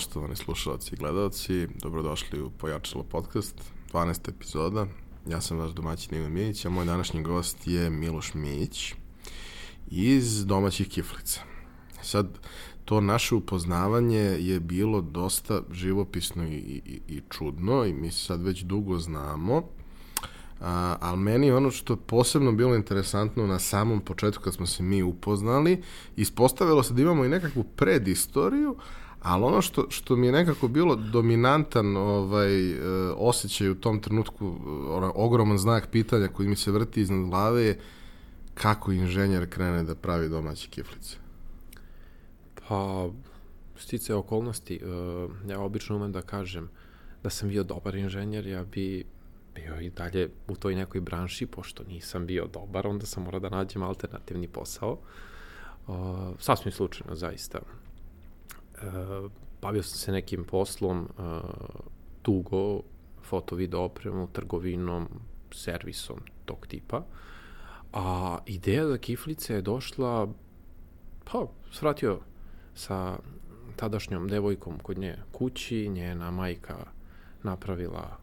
[0.00, 3.54] poštovani slušalci i gledalci, dobrodošli u Pojačalo podcast,
[3.92, 4.28] 12.
[4.28, 4.86] epizoda.
[5.28, 8.94] Ja sam vaš domaćin Ivan Mijić, a moj današnji gost je Miloš Mijić
[9.90, 11.40] iz domaćih kiflica.
[12.02, 12.38] Sad,
[12.84, 16.56] to naše upoznavanje je bilo dosta živopisno i,
[16.86, 19.62] i, i čudno i mi se sad već dugo znamo,
[20.60, 24.82] A, ali meni ono što je posebno bilo interesantno na samom početku kad smo se
[24.82, 25.82] mi upoznali,
[26.16, 28.76] ispostavilo se da imamo i nekakvu predistoriju,
[29.22, 32.76] ali ono što, što mi je nekako bilo dominantan ovaj, e,
[33.16, 34.56] osjećaj u tom trenutku,
[34.88, 37.78] onaj ogroman znak pitanja koji mi se vrti iznad glave je
[38.54, 41.16] kako inženjer krene da pravi domaće kiflice?
[42.68, 43.08] Pa,
[43.76, 44.80] stice okolnosti,
[45.48, 46.68] ja obično umem da kažem
[47.22, 49.04] da sam bio dobar inženjer, ja bi
[49.54, 53.48] bio i dalje u toj nekoj branši, pošto nisam bio dobar, onda sam morao da
[53.48, 54.98] nađem alternativni posao.
[55.86, 55.96] Uh,
[56.38, 57.58] sasvim slučajno, zaista.
[58.82, 59.30] Uh,
[59.62, 61.24] bavio sam se nekim poslom uh,
[62.22, 62.82] tugo,
[63.22, 65.08] foto, video opremu, trgovinom,
[65.52, 67.04] servisom tog tipa.
[67.92, 70.28] A ideja za kiflice je došla,
[71.24, 72.20] pa, svratio
[72.74, 73.18] sa
[73.76, 76.76] tadašnjom devojkom kod nje kući, njena majka
[77.42, 78.18] napravila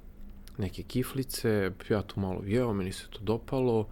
[0.57, 3.87] neke kiflice, ja tu malo jeo, meni se to dopalo,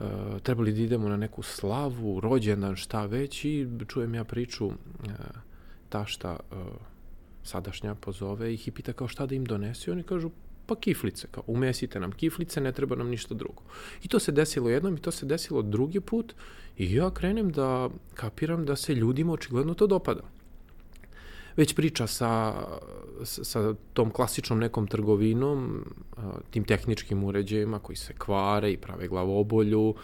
[0.00, 0.04] e,
[0.42, 4.72] trebali da idemo na neku slavu, rođendan, šta već i čujem ja priču e,
[5.92, 6.56] tašta e,
[7.42, 10.30] sadašnja pozove ih i pita kao šta da im donesi, oni kažu
[10.66, 13.62] pa kiflice, kao umesite nam kiflice, ne treba nam ništa drugo.
[14.02, 16.34] I to se desilo jednom i to se desilo drugi put
[16.76, 20.22] i ja krenem da kapiram da se ljudima očigledno to dopada
[21.56, 22.54] već priča sa,
[23.24, 25.84] sa tom klasičnom nekom trgovinom,
[26.50, 29.94] tim tehničkim uređajima koji se kvare i prave glavobolju,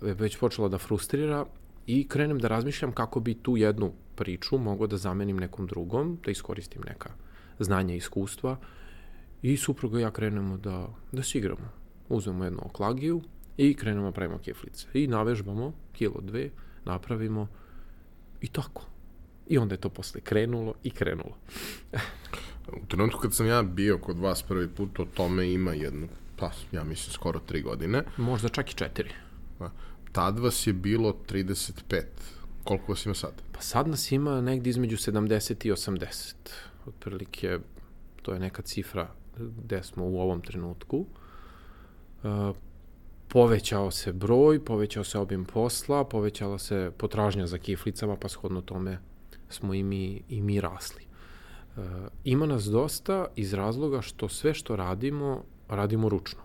[0.00, 1.44] već počela da frustrira
[1.86, 6.30] i krenem da razmišljam kako bi tu jednu priču mogao da zamenim nekom drugom, da
[6.30, 7.10] iskoristim neka
[7.58, 8.56] znanja i iskustva
[9.42, 11.68] i supruga i ja krenemo da, da se igramo.
[12.08, 13.22] Uzmemo jednu oklagiju
[13.56, 14.86] i krenemo da pravimo keflice.
[14.94, 16.50] I navežbamo kilo dve,
[16.84, 17.48] napravimo
[18.40, 18.86] i tako.
[19.46, 21.36] I onda je to posle krenulo i krenulo.
[22.82, 26.06] U trenutku kad sam ja bio kod vas prvi put, o tome ima jedno,
[26.36, 28.02] pa ja mislim skoro tri godine.
[28.16, 29.10] Možda čak i četiri.
[30.14, 32.02] Tad vas je bilo 35.
[32.64, 33.32] Koliko vas ima sad?
[33.52, 36.34] Pa sad nas ima negdje između 70 i 80.
[36.86, 37.58] Otprilike,
[38.22, 39.08] to je neka cifra
[39.38, 41.06] gde smo u ovom trenutku.
[42.22, 42.56] Uh,
[43.28, 48.98] povećao se broj, povećao se obim posla, povećala se potražnja za kiflicama, pa shodno tome
[49.48, 51.02] smo i mi, i mi rasli.
[51.02, 51.80] E,
[52.24, 56.40] ima nas dosta iz razloga što sve što radimo, radimo ručno.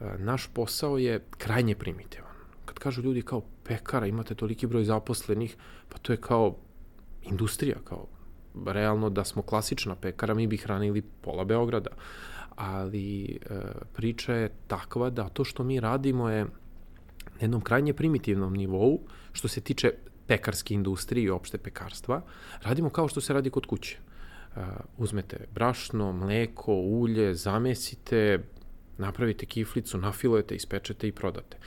[0.00, 2.33] E, naš posao je krajnje primitivan.
[2.74, 5.56] Kad kažu ljudi kao pekara, imate toliki broj zaposlenih,
[5.88, 6.56] pa to je kao
[7.22, 8.06] industrija, kao
[8.66, 11.90] realno da smo klasična pekara, mi bi hranili pola Beograda.
[12.56, 13.60] Ali e,
[13.92, 19.00] priča je takva da to što mi radimo je na jednom krajnje primitivnom nivou,
[19.32, 19.92] što se tiče
[20.26, 22.22] pekarske industrije i opšte pekarstva,
[22.62, 23.98] radimo kao što se radi kod kuće.
[24.56, 24.62] Uh,
[24.98, 28.44] uzmete brašno, mleko, ulje, zamesite,
[28.98, 31.58] napravite kiflicu, nafilujete, ispečete i prodate.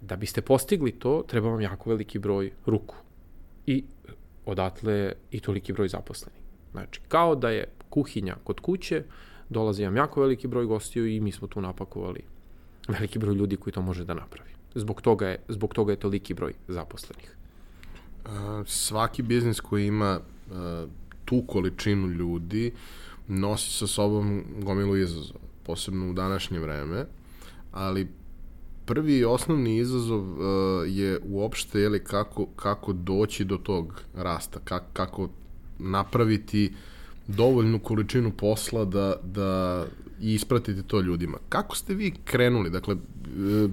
[0.00, 2.96] Da biste postigli to, treba vam jako veliki broj ruku.
[3.66, 3.84] I
[4.46, 6.40] odatle i toliki broj zaposlenih.
[6.72, 9.02] Znači, kao da je kuhinja kod kuće,
[9.48, 12.20] dolazi vam jako veliki broj gostiju i mi smo tu napakovali
[12.88, 14.50] veliki broj ljudi koji to može da napravi.
[14.74, 17.34] Zbog toga je, zbog toga je toliki broj zaposlenih
[18.66, 20.20] svaki biznis koji ima
[21.24, 22.72] tu količinu ljudi
[23.28, 27.06] nosi sa sobom gomilu izazova, posebno u današnje vreme,
[27.72, 28.08] ali
[28.86, 30.38] prvi i osnovni izazov uh,
[30.86, 35.28] je uopšte jeli, kako, kako doći do tog rasta, kako, kako
[35.78, 36.72] napraviti
[37.26, 39.84] dovoljnu količinu posla da, da
[40.20, 41.38] i ispratite to ljudima.
[41.48, 42.70] Kako ste vi krenuli?
[42.70, 43.70] Dakle, uh,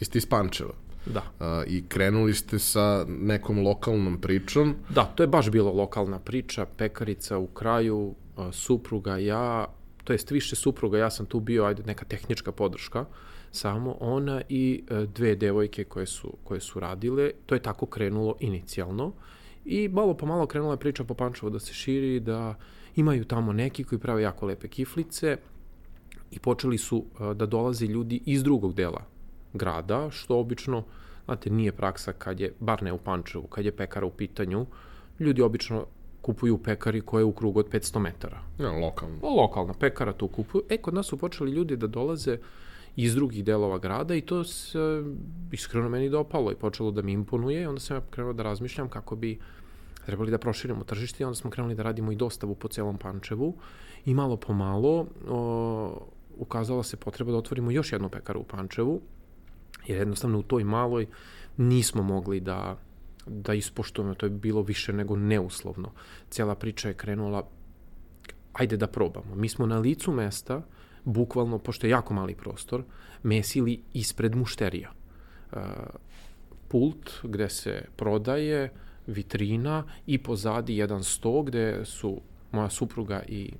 [0.00, 0.74] vi ste iz Pančeva.
[1.06, 1.22] Da.
[1.40, 4.74] A, I krenuli ste sa nekom lokalnom pričom.
[4.88, 8.14] Da, to je baš bilo lokalna priča, pekarica u kraju,
[8.52, 9.66] supruga, ja,
[10.04, 13.04] to jest više supruga, ja sam tu bio, ajde, neka tehnička podrška,
[13.52, 18.36] samo ona i e, dve devojke koje su, koje su radile, to je tako krenulo
[18.40, 19.12] inicijalno
[19.64, 22.54] i malo po malo krenula je priča po Pančevu da se širi, da
[22.96, 25.36] imaju tamo neki koji prave jako lepe kiflice
[26.30, 29.04] i počeli su a, da dolaze ljudi iz drugog dela
[29.52, 30.84] grada, što obično,
[31.24, 34.66] znate, nije praksa kad je, bar ne u Pančevu, kad je pekara u pitanju,
[35.20, 35.86] ljudi obično
[36.22, 38.42] kupuju pekari koje je u krugu od 500 metara.
[38.58, 39.18] Ja, lokalno.
[39.22, 40.62] O, lokalna pekara tu kupuju.
[40.68, 42.38] E, kod nas su počeli ljudi da dolaze
[42.96, 45.02] iz drugih delova grada i to se
[45.52, 48.88] iskreno meni dopalo i počelo da mi imponuje i onda sam ja krenuo da razmišljam
[48.88, 49.38] kako bi
[50.06, 53.54] trebali da proširimo tržište i onda smo krenuli da radimo i dostavu po celom Pančevu
[54.04, 56.06] i malo po malo o,
[56.36, 59.00] ukazala se potreba da otvorimo još jednu pekaru u Pančevu,
[59.86, 61.06] jer jednostavno u toj maloj
[61.56, 62.78] nismo mogli da,
[63.26, 65.92] da ispoštujemo, to je bilo više nego neuslovno.
[66.30, 67.48] Cijela priča je krenula,
[68.52, 69.34] ajde da probamo.
[69.34, 70.62] Mi smo na licu mesta,
[71.04, 72.84] bukvalno, pošto je jako mali prostor,
[73.22, 74.92] mesili ispred mušterija.
[75.52, 75.58] Uh,
[76.68, 78.70] pult gde se prodaje,
[79.06, 82.20] vitrina i pozadi jedan sto gde su
[82.52, 83.50] moja supruga i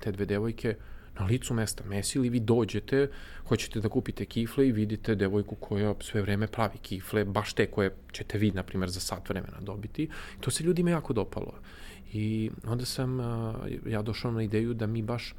[0.00, 0.76] te dve devojke
[1.18, 3.10] na licu mesta mesili, vi dođete,
[3.48, 7.94] hoćete da kupite kifle i vidite devojku koja sve vreme pravi kifle, baš te koje
[8.12, 10.08] ćete vi, na primjer, za sat vremena dobiti.
[10.40, 11.52] To se ljudima jako dopalo.
[12.12, 13.18] I onda sam
[13.86, 15.34] ja došao na ideju da mi baš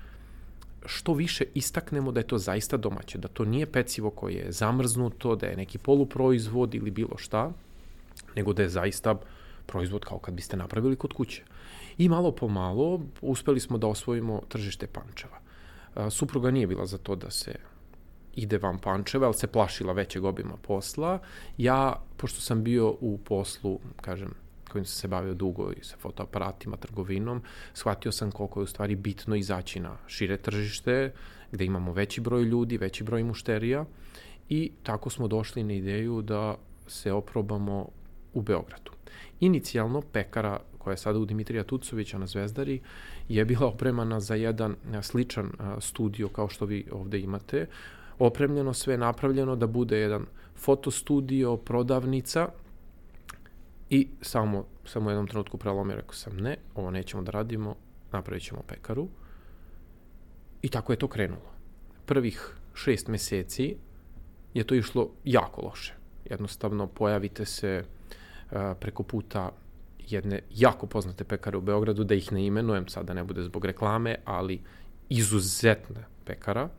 [0.86, 5.36] što više istaknemo da je to zaista domaće, da to nije pecivo koje je zamrznuto,
[5.36, 7.52] da je neki poluproizvod ili bilo šta,
[8.36, 9.16] nego da je zaista
[9.66, 11.44] proizvod kao kad biste napravili kod kuće.
[11.98, 15.40] I malo po malo uspeli smo da osvojimo tržište Pančeva.
[16.10, 17.56] Supruga nije bila za to da se
[18.36, 21.20] ide van Pančeva, ali se plašila većeg obima posla.
[21.58, 24.34] Ja, pošto sam bio u poslu, kažem,
[24.72, 27.42] kojim sam se bavio dugo i sa fotoaparatima, trgovinom,
[27.74, 31.14] shvatio sam koliko je u stvari bitno izaći na šire tržište,
[31.52, 33.86] gde imamo veći broj ljudi, veći broj mušterija
[34.50, 36.56] i tako smo došli na ideju da
[36.88, 37.90] se oprobamo
[38.34, 38.92] u Beogradu.
[39.40, 42.80] Inicijalno pekara koja je sada u Dimitrija Tucovića na Zvezdari
[43.30, 47.68] je bila opremana za jedan sličan studio kao što vi ovde imate.
[48.20, 50.26] Opremljeno sve napravljeno da bude jedan
[50.56, 52.50] fotostudio, prodavnica
[53.92, 57.76] i samo, samo u jednom trenutku prelomio, rekao sam ne, ovo nećemo da radimo,
[58.12, 59.08] napravit ćemo pekaru.
[60.62, 61.52] I tako je to krenulo.
[62.06, 63.76] Prvih šest meseci
[64.54, 65.94] je to išlo jako loše.
[66.26, 67.84] Jednostavno pojavite se
[68.80, 69.52] preko puta
[70.00, 74.16] jedne jako poznate pekare u Beogradu, da ih ne imenujem, sada ne bude zbog reklame,
[74.26, 74.62] ali
[75.10, 76.70] izuzetna pekara,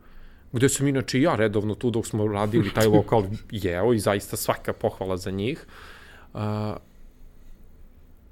[0.51, 4.73] gde sam inače ja redovno tu dok smo radili taj lokal jeo i zaista svaka
[4.73, 5.65] pohvala za njih.
[6.33, 6.41] Uh,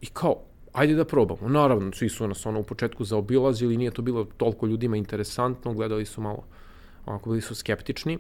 [0.02, 0.36] I kao,
[0.74, 1.50] ajde da probamo.
[1.50, 6.06] Naravno, svi su nas ono u početku zaobilazili, nije to bilo toliko ljudima interesantno, gledali
[6.06, 6.44] su malo,
[7.06, 8.18] onako bili su skeptični,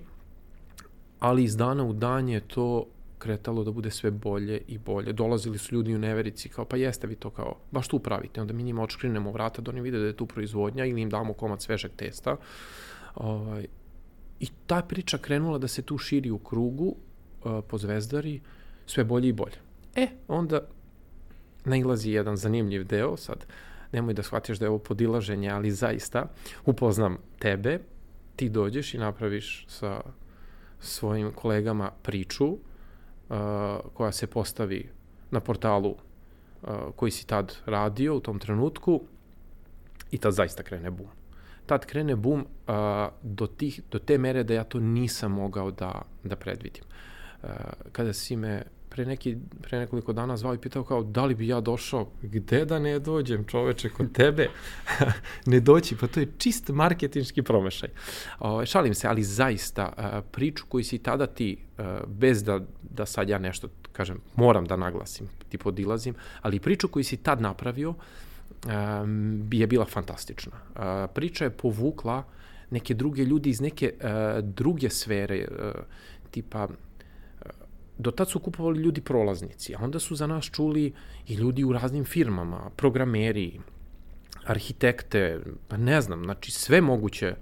[1.19, 2.85] ali iz dana u dan je to
[3.21, 5.13] kretalo da bude sve bolje i bolje.
[5.13, 8.41] Dolazili su ljudi u neverici kao pa jeste vi to kao baš tu pravite.
[8.41, 11.33] Onda mi njima očkrinemo vrata da oni vide da je tu proizvodnja ili im damo
[11.33, 12.37] komad svežeg testa.
[13.15, 13.67] Ovaj,
[14.39, 18.39] I ta priča krenula da se tu širi u krugu uh, po zvezdari
[18.85, 19.57] sve bolje i bolje.
[19.95, 20.59] E, onda
[21.65, 23.45] nailazi jedan zanimljiv deo, sad
[23.91, 26.25] nemoj da shvatiš da je ovo podilaženje, ali zaista
[26.65, 27.79] upoznam tebe,
[28.35, 30.01] ti dođeš i napraviš sa
[30.79, 32.57] svojim kolegama priču
[33.93, 34.89] koja se postavi
[35.31, 35.95] na portalu
[36.95, 39.01] koji si tad radio u tom trenutku
[40.11, 41.07] i tad zaista krene bum.
[41.65, 42.45] Tad krene bum
[43.21, 46.83] do, tih, do te mere da ja to nisam mogao da, da predvidim.
[47.91, 51.47] kada si me pre, neki, pre nekoliko dana zvao i pitao kao da li bi
[51.47, 54.49] ja došao, gde da ne dođem čoveče kod tebe,
[55.51, 57.89] ne doći, pa to je čist marketinški promešaj.
[58.39, 61.57] O, šalim se, ali zaista priču koju si tada ti,
[62.07, 67.03] bez da, da sad ja nešto kažem, moram da naglasim, ti podilazim, ali priču koju
[67.03, 67.93] si tad napravio
[69.51, 70.51] je bila fantastična.
[71.13, 72.23] Priča je povukla
[72.69, 73.93] neke druge ljudi iz neke
[74.41, 75.47] druge sfere,
[76.31, 76.67] tipa
[78.01, 80.93] do tad su kupovali ljudi prolaznici, a onda su za nas čuli
[81.27, 83.59] i ljudi u raznim firmama, programeri,
[84.45, 87.35] arhitekte, pa ne znam, znači sve moguće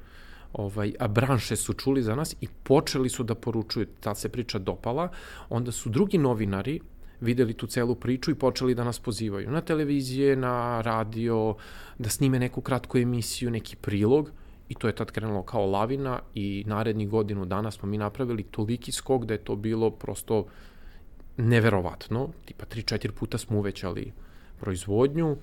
[0.54, 4.60] ovaj, a branše su čuli za nas i počeli su da poručuju, ta se priča
[4.60, 5.10] dopala,
[5.50, 6.80] onda su drugi novinari
[7.22, 11.56] videli tu celu priču i počeli da nas pozivaju na televizije, na radio,
[11.98, 14.32] da snime neku kratku emisiju, neki prilog
[14.70, 18.92] i to je tad krenulo kao lavina i narednih godinu dana smo mi napravili toliki
[18.92, 20.46] skok da je to bilo prosto
[21.38, 24.12] neverovatno, tipa 3-4 puta smo uvećali
[24.60, 25.38] proizvodnju,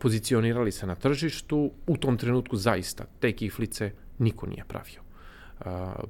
[0.00, 5.00] pozicionirali se na tržištu, u tom trenutku zaista te kiflice niko nije pravio.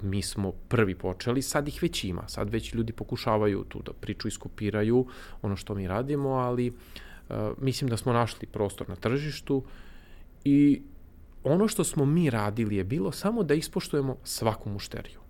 [0.02, 4.28] mi smo prvi počeli, sad ih već ima, sad već ljudi pokušavaju tu da priču
[4.28, 5.06] iskopiraju
[5.42, 6.72] ono što mi radimo, ali
[7.58, 9.64] mislim da smo našli prostor na tržištu
[10.44, 10.82] i
[11.44, 15.20] ono što smo mi radili je bilo samo da ispoštujemo svaku mušteriju.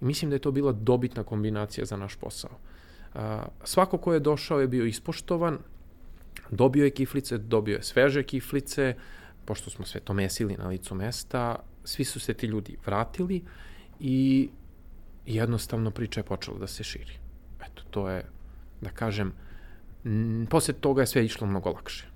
[0.00, 2.58] I mislim da je to bila dobitna kombinacija za naš posao.
[3.64, 5.58] Svako ko je došao je bio ispoštovan,
[6.50, 8.94] dobio je kiflice, dobio je sveže kiflice,
[9.44, 13.44] pošto smo sve to mesili na licu mesta, svi su se ti ljudi vratili
[14.00, 14.48] i
[15.26, 17.12] jednostavno priča je počela da se širi.
[17.60, 18.24] Eto, to je,
[18.80, 19.32] da kažem,
[20.50, 22.06] posle toga je sve išlo mnogo lakše.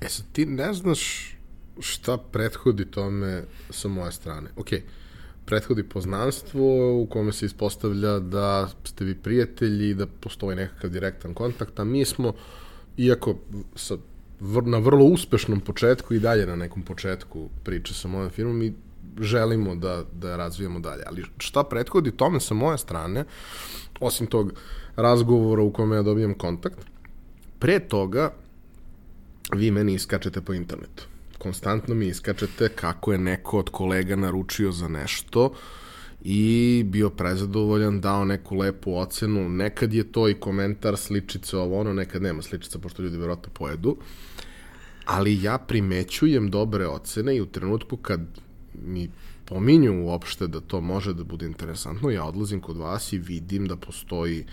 [0.00, 1.32] E sad, ti ne znaš
[1.80, 4.50] šta prethodi tome sa moje strane.
[4.56, 4.80] Okay
[5.44, 11.34] prethodi poznanstvo u kome se ispostavlja da ste vi prijatelji i da postoji nekakav direktan
[11.34, 12.32] kontakt, a mi smo,
[12.96, 13.36] iako
[13.76, 13.96] sa,
[14.40, 18.72] vr, na vrlo uspešnom početku i dalje na nekom početku priče sa mojom firmom, mi
[19.20, 21.02] želimo da, da razvijamo dalje.
[21.06, 23.24] Ali šta prethodi tome sa moje strane,
[24.00, 24.52] osim tog
[24.96, 26.78] razgovora u kome ja dobijem kontakt,
[27.58, 28.32] pre toga
[29.54, 31.11] vi meni iskačete po internetu
[31.42, 35.52] konstantno mi iskačete kako je neko od kolega naručio za nešto
[36.24, 39.48] i bio prezadovoljan, dao neku lepu ocenu.
[39.48, 43.96] Nekad je to i komentar, sličice ovo ono, nekad nema sličica, pošto ljudi verovatno pojedu.
[45.04, 48.20] Ali ja primećujem dobre ocene i u trenutku kad
[48.74, 49.10] mi
[49.44, 53.76] pominju uopšte da to može da bude interesantno, ja odlazim kod vas i vidim da
[53.76, 54.46] postoji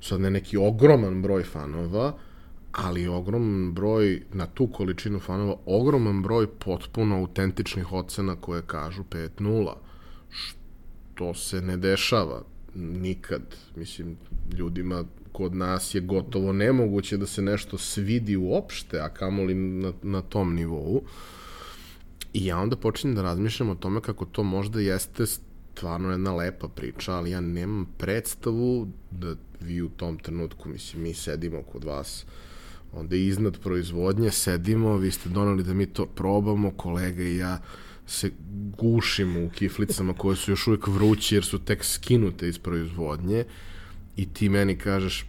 [0.00, 2.16] sad ne neki ogroman broj fanova,
[2.76, 9.72] ali ogroman broj, na tu količinu fanova, ogroman broj potpuno autentičnih ocena koje kažu 5-0,
[10.30, 12.42] što se ne dešava
[12.74, 13.42] nikad.
[13.76, 14.16] Mislim,
[14.58, 20.22] ljudima kod nas je gotovo nemoguće da se nešto svidi uopšte, a kamoli na, na
[20.22, 21.02] tom nivou.
[22.32, 26.68] I ja onda počinjem da razmišljam o tome kako to možda jeste stvarno jedna lepa
[26.68, 32.24] priča, ali ja nemam predstavu da vi u tom trenutku, mislim, mi sedimo kod vas,
[32.24, 32.53] uh,
[32.96, 37.58] onda iznad proizvodnje sedimo, vi ste donali da mi to probamo, kolega i ja
[38.06, 38.30] se
[38.78, 43.44] gušimo u kiflicama koje su još uvek vruće jer su tek skinute iz proizvodnje
[44.16, 45.26] i ti meni kažeš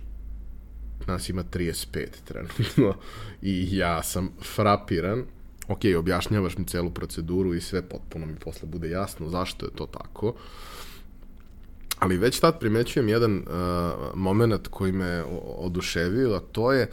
[1.07, 2.95] nas ima 35 trenutno
[3.41, 5.23] i ja sam frapiran.
[5.67, 9.85] Ok, objašnjavaš mi celu proceduru i sve potpuno mi posle bude jasno zašto je to
[9.85, 10.35] tako
[11.99, 13.45] ali već tad primećujem jedan uh,
[14.15, 15.23] moment koji me
[15.57, 16.89] oduševio, a to je,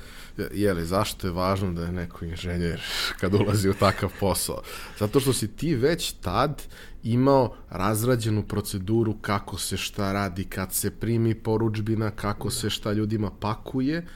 [0.53, 2.83] je li, zašto je važno da je neko inženjer
[3.21, 4.63] kad ulazi u takav posao?
[4.99, 6.63] Zato što si ti već tad
[7.03, 13.31] imao razrađenu proceduru kako se šta radi, kad se primi poručbina, kako se šta ljudima
[13.31, 14.07] pakuje,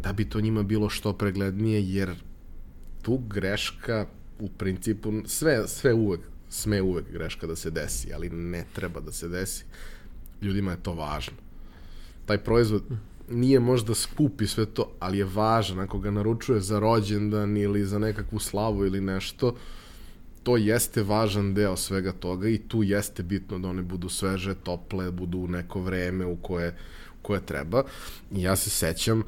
[0.00, 2.14] da bi to njima bilo što preglednije, jer
[3.02, 4.06] tu greška
[4.38, 9.12] u principu, sve, sve uvek, sme uvek greška da se desi, ali ne treba da
[9.12, 9.64] se desi
[10.42, 11.36] ljudima je to važno.
[12.26, 12.82] Taj proizvod
[13.30, 15.80] nije možda skup i sve to, ali je važan.
[15.80, 19.56] Ako ga naručuje za rođendan ili za nekakvu slavu ili nešto,
[20.42, 25.10] to jeste važan deo svega toga i tu jeste bitno da one budu sveže, tople,
[25.10, 26.76] budu u neko vreme u koje,
[27.20, 27.84] u koje treba.
[28.32, 29.22] I ja se sećam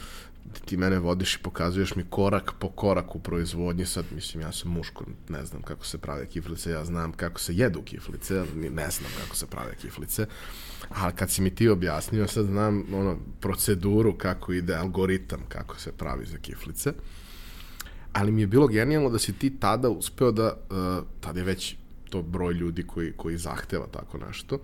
[0.64, 4.70] ti mene vodiš i pokazuješ mi korak po korak u proizvodnji, sad mislim ja sam
[4.70, 9.10] muško, ne znam kako se prave kiflice, ja znam kako se jedu kiflice, ne znam
[9.22, 10.26] kako se prave kiflice,
[10.88, 15.92] a kad si mi ti objasnio, sad znam ono, proceduru kako ide, algoritam kako se
[15.92, 16.92] pravi za kiflice,
[18.12, 21.76] ali mi je bilo genijalno da si ti tada uspeo da, uh, tada je već
[22.10, 24.58] to broj ljudi koji, koji zahteva tako nešto,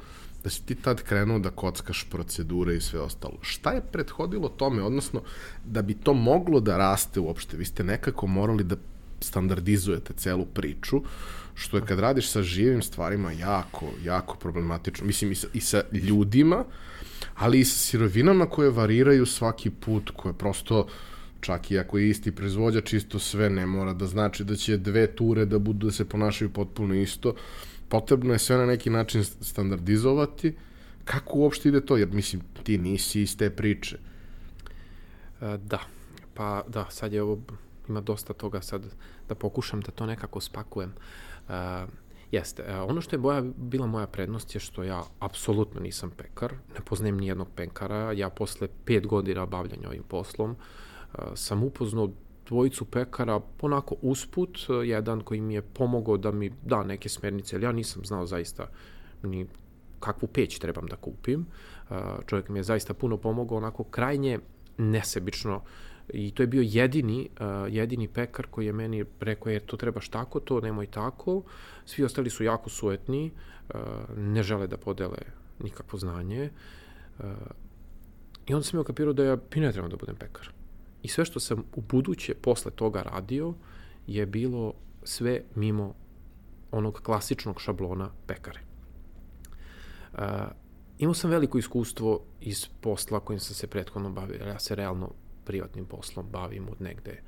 [0.45, 3.39] da si ti tad krenuo da kockaš procedure i sve ostalo.
[3.41, 5.23] Šta je prethodilo tome, odnosno
[5.65, 7.57] da bi to moglo da raste uopšte?
[7.57, 8.77] Vi ste nekako morali da
[9.21, 11.03] standardizujete celu priču,
[11.61, 15.07] što je kad radiš sa živim stvarima jako, jako problematično.
[15.07, 16.65] Mislim i sa, i sa ljudima,
[17.35, 20.87] ali i sa sirovinama koje variraju svaki put, koje prosto
[21.41, 25.07] čak i ako je isti proizvođač, isto sve ne mora da znači da će dve
[25.07, 27.35] ture da budu da se ponašaju potpuno isto
[27.89, 30.55] potrebno je sve na neki način standardizovati.
[31.05, 31.97] Kako uopšte ide to?
[31.97, 33.99] Jer, mislim, ti nisi iz te priče.
[35.41, 35.81] E, da,
[36.35, 37.39] pa da, sad je ovo,
[37.89, 38.87] ima dosta toga sad
[39.29, 40.91] da pokušam da to nekako spakujem.
[40.91, 41.30] Uh,
[42.31, 46.53] jeste, uh, ono što je boja, bila moja prednost je što ja apsolutno nisam pekar,
[46.53, 52.11] ne poznajem ni jednog pekara, ja posle pet godina bavljanja ovim poslom uh, sam upoznao
[52.49, 57.65] dvojicu pekara onako usput, jedan koji mi je pomogao da mi da neke smernice, ali
[57.65, 58.67] ja nisam znao zaista
[59.23, 59.47] ni
[60.01, 61.47] kakvu peć trebam da kupim.
[62.27, 64.39] Čovjek mi je zaista puno pomogao, onako krajnje
[64.79, 65.63] nesebično
[66.09, 67.29] i to je bio jedini,
[67.71, 71.43] jedini pekar koji je meni rekao je to trebaš tako, to nemoj tako.
[71.85, 73.31] Svi ostali su jako suetni,
[74.17, 75.19] ne žele da podele
[75.59, 76.51] nikakvo znanje.
[78.47, 80.51] I onda sam je okapirao da ja ne trebam da budem pekar.
[81.03, 83.55] I sve što sam u buduće posle toga radio
[84.07, 85.95] je bilo sve mimo
[86.71, 88.61] onog klasičnog šablona pekare.
[90.13, 90.21] Uh,
[90.99, 94.47] imao sam veliko iskustvo iz posla kojim sam se prethodno bavio.
[94.47, 95.13] Ja se realno
[95.51, 97.23] privatnim poslom bavim od negde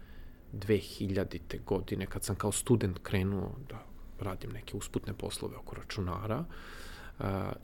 [0.53, 1.65] 2000.
[1.65, 3.83] godine, kad sam kao student krenuo da
[4.21, 6.45] radim neke usputne poslove oko računara.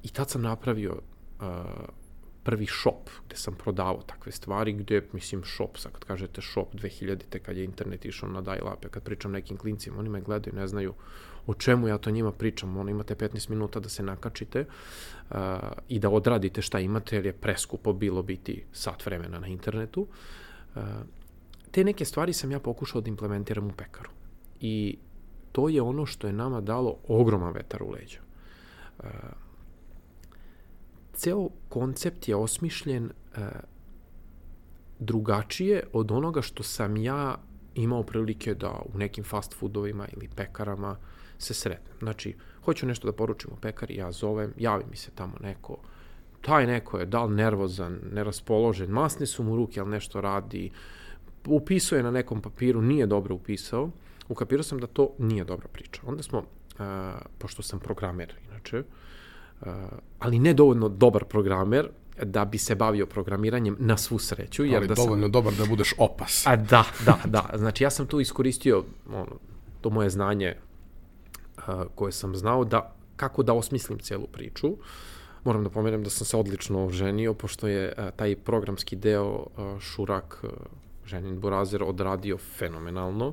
[0.03, 1.01] I tad sam napravio
[2.43, 7.39] prvi shop gde sam prodavao takve stvari, gde, mislim, shop, sad kad kažete shop 2000-te,
[7.39, 10.95] kad je internet išao na dial-up, kad pričam nekim klincima, oni me gledaju, ne znaju
[11.47, 14.65] o čemu ja to njima pričam, ono imate 15 minuta da se nakačite
[15.31, 15.37] uh,
[15.89, 20.01] i da odradite šta imate, jer je preskupo bilo biti sat vremena na internetu.
[20.01, 20.09] Uh,
[21.71, 24.11] te neke stvari sam ja pokušao da implementiram u pekaru.
[24.61, 24.99] I
[25.53, 28.21] to je ono što je nama dalo ogroman vetar u leđa.
[28.99, 29.05] Uh,
[31.13, 33.43] ceo koncept je osmišljen uh,
[34.99, 37.37] drugačije od onoga što sam ja
[37.75, 40.97] imao prilike da u nekim fast foodovima ili pekarama
[41.39, 41.99] se sretnem.
[41.99, 45.79] Znači, hoću nešto da poručim u pekari, ja zovem, javi mi se tamo neko,
[46.41, 50.71] taj neko je da li nervozan, neraspoložen, masne su mu ruke, ali nešto radi,
[51.47, 53.91] upisao je na nekom papiru, nije dobro upisao,
[54.29, 56.03] ukapirao sam da to nije dobra priča.
[56.07, 56.85] Onda smo, uh,
[57.39, 58.83] pošto sam programer inače,
[59.61, 59.67] uh,
[60.19, 61.89] ali ne dovoljno dobar programer,
[62.23, 64.65] da bi se bavio programiranjem na svu sreću.
[64.65, 65.33] Jer ali da dovoljno sam...
[65.33, 66.47] dobar da budeš opas.
[66.47, 67.51] A, da, da, da.
[67.55, 69.39] Znači ja sam tu iskoristio ono,
[69.81, 70.55] to moje znanje
[71.57, 71.65] uh,
[71.95, 74.77] koje sam znao da kako da osmislim celu priču.
[75.49, 79.81] Moram da pomenem da sam se odlično oženio, pošto je uh, taj programski deo uh,
[79.81, 80.51] Šurak uh,
[81.07, 83.33] Ženin Burazer odradio fenomenalno.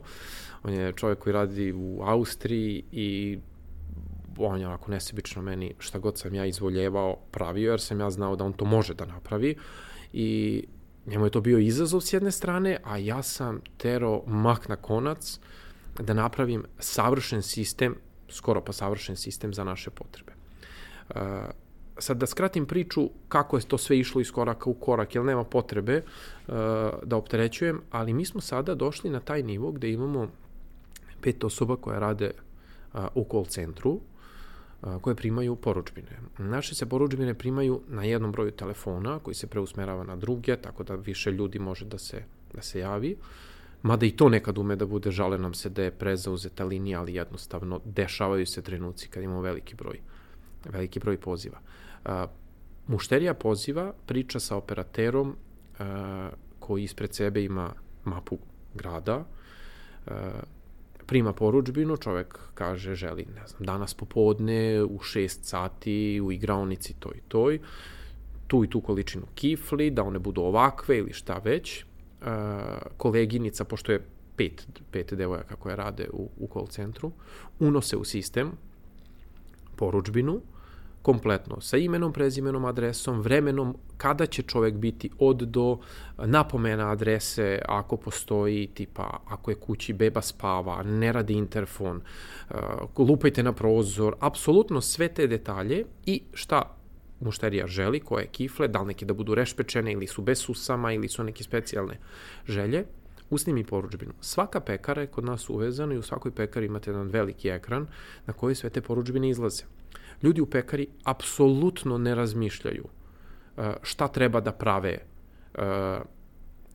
[0.64, 3.40] On je čovjek koji radi u Austriji i
[4.38, 8.36] on je onako nesebično meni šta god sam ja izvoljevao pravio, jer sam ja znao
[8.36, 9.56] da on to može da napravi
[10.14, 10.64] i
[11.06, 15.40] njemu je to bio izazov s jedne strane, a ja sam tero mak na konac
[16.00, 17.96] da napravim savršen sistem,
[18.30, 20.34] skoro pa savršen sistem za naše potrebe.
[21.10, 21.16] Uh,
[21.98, 25.44] sad da skratim priču kako je to sve išlo iz koraka u korak, jer nema
[25.44, 26.54] potrebe uh,
[27.04, 30.28] da opterećujem, ali mi smo sada došli na taj nivo gde imamo
[31.22, 32.32] pet osoba koje rade
[32.94, 34.00] uh, u call centru,
[35.02, 36.20] koje primaju poručbine.
[36.38, 40.96] Naše se poručbine primaju na jednom broju telefona koji se preusmerava na druge, tako da
[40.96, 43.18] više ljudi može da se, da se javi.
[43.82, 47.16] Mada i to nekad ume da bude, žale nam se da je prezauzeta linija, ali
[47.16, 50.00] jednostavno dešavaju se trenuci kad imamo veliki broj,
[50.66, 51.60] veliki broj poziva.
[52.06, 52.28] A,
[52.88, 55.36] mušterija poziva, priča sa operaterom
[55.80, 58.38] a, koji ispred sebe ima mapu
[58.74, 59.26] grada,
[60.08, 60.30] a,
[61.06, 67.20] prima poručbinu, čovek kaže želi, ne znam, danas popodne u 6 sati u igraonici toj
[67.28, 67.60] toj,
[68.48, 71.82] tu i tu količinu kifli, da one budu ovakve ili šta već.
[71.82, 71.86] E,
[72.98, 77.12] koleginica, pošto je pet, pet devojaka koje rade u, u call centru,
[77.60, 78.52] unose u sistem
[79.76, 80.42] poručbinu,
[81.06, 85.78] kompletno, sa imenom, prezimenom, adresom, vremenom, kada će čovek biti od do,
[86.18, 92.56] napomena adrese ako postoji, tipa ako je kući beba spava, ne radi interfon, uh,
[92.98, 96.62] lupajte na prozor, apsolutno sve te detalje i šta
[97.20, 101.08] mušterija želi, koje kifle, da li neke da budu rešpečene ili su bez susama ili
[101.08, 102.00] su neke specijalne
[102.48, 102.86] želje,
[103.30, 104.14] usnimi poručbinu.
[104.22, 107.88] Svaka pekara je kod nas uvezana i u svakoj pekari imate jedan veliki ekran
[108.26, 109.75] na koji sve te poručbine izlaze
[110.24, 114.98] ljudi u pekari apsolutno ne razmišljaju uh, šta treba da prave,
[115.58, 115.62] uh,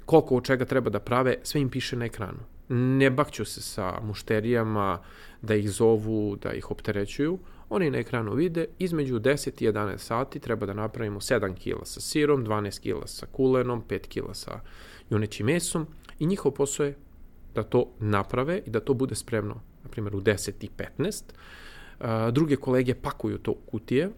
[0.04, 2.38] koliko od čega treba da prave, sve im piše na ekranu.
[2.68, 5.02] Ne bakću se sa mušterijama
[5.42, 7.38] da ih zovu, da ih opterećuju.
[7.68, 12.00] Oni na ekranu vide, između 10 i 11 sati treba da napravimo 7 kila sa
[12.00, 14.60] sirom, 12 kila sa kulenom, 5 kila sa
[15.10, 15.86] junećim mesom
[16.18, 16.96] i njihov posao je
[17.54, 21.22] da to naprave i da to bude spremno, na primjer, u 10 i 15
[22.32, 24.10] druge kolege pakuju to u kutije.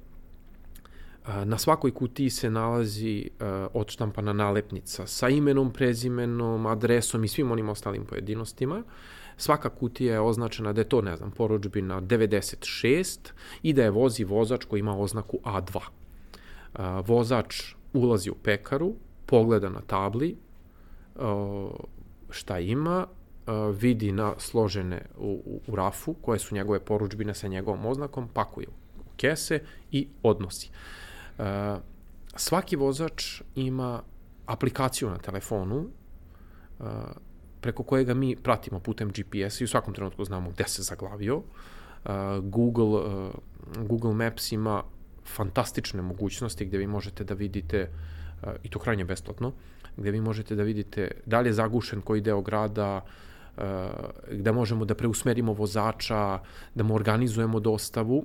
[1.44, 3.30] Na svakoj kutiji se nalazi
[3.72, 8.82] odštampana nalepnica sa imenom, prezimenom, adresom i svim onim ostalim pojedinostima.
[9.36, 13.18] Svaka kutija je označena da je to, ne znam, poručbina 96
[13.62, 15.80] i da je vozi vozač koji ima oznaku A2.
[17.06, 18.94] Vozač ulazi u pekaru,
[19.26, 20.36] pogleda na tabli
[22.30, 23.06] šta ima,
[23.72, 28.66] vidi na složene u, u, u rafu, koje su njegove poručbine sa njegovom oznakom, pakuje
[28.68, 30.70] u kese i odnosi.
[31.38, 31.44] Uh,
[32.36, 34.02] svaki vozač ima
[34.46, 35.76] aplikaciju na telefonu
[36.78, 36.86] uh,
[37.60, 41.36] preko kojega mi pratimo putem GPS i u svakom trenutku znamo gde se zaglavio.
[41.36, 41.44] Uh,
[42.42, 43.32] Google, uh,
[43.86, 44.82] Google Maps ima
[45.24, 47.90] fantastične mogućnosti gde vi možete da vidite
[48.62, 49.52] i to krajnje besplatno,
[49.96, 53.04] gde vi možete da vidite da li je zagušen koji deo grada,
[54.30, 56.38] gde možemo da preusmerimo vozača,
[56.74, 58.24] da mu organizujemo dostavu,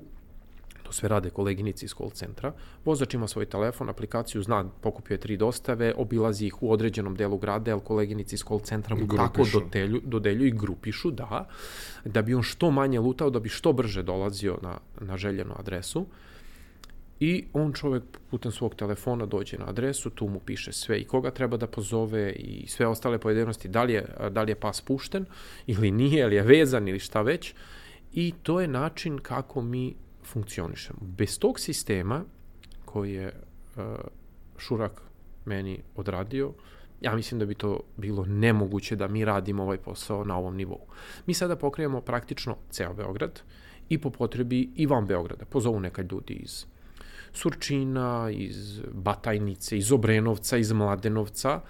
[0.88, 2.52] to sve rade koleginici iz call centra.
[2.84, 7.38] Vozač ima svoj telefon, aplikaciju zna, pokupio je tri dostave, obilazi ih u određenom delu
[7.38, 11.48] grada, ali koleginici iz call centra mu tako dodelju, dodelju i grupišu, da,
[12.04, 16.06] da bi on što manje lutao, da bi što brže dolazio na, na željenu adresu.
[17.20, 21.30] I on čovek putem svog telefona dođe na adresu, tu mu piše sve i koga
[21.30, 25.26] treba da pozove i sve ostale pojedinosti, da li je, da li je pas pušten
[25.66, 27.54] ili nije, ili je vezan ili šta već.
[28.12, 30.98] I to je način kako mi funkcionišemo.
[31.02, 32.24] Bez tog sistema
[32.84, 33.26] koji je
[33.76, 33.82] uh,
[34.58, 35.02] Šurak
[35.44, 36.52] meni odradio,
[37.00, 40.86] ja mislim da bi to bilo nemoguće da mi radimo ovaj posao na ovom nivou.
[41.26, 43.40] Mi sada pokrijemo praktično ceo Beograd
[43.88, 45.44] i po potrebi i van Beograda.
[45.44, 46.66] Pozovu neka ljudi iz
[47.38, 51.60] Surčina, iz Batajnice, iz Obrenovca, iz Mladenovca.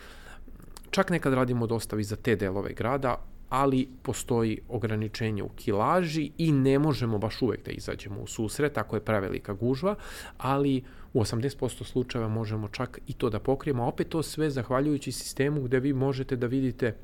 [0.90, 3.16] Čak nekad radimo dostavi za te delove grada,
[3.48, 8.96] ali postoji ograničenje u kilaži i ne možemo baš uvek da izađemo u susret ako
[8.96, 9.94] je prevelika gužva,
[10.38, 15.62] ali u 80% slučajeva možemo čak i to da pokrijemo, opet to sve zahvaljujući sistemu
[15.62, 16.94] gde vi možete da vidite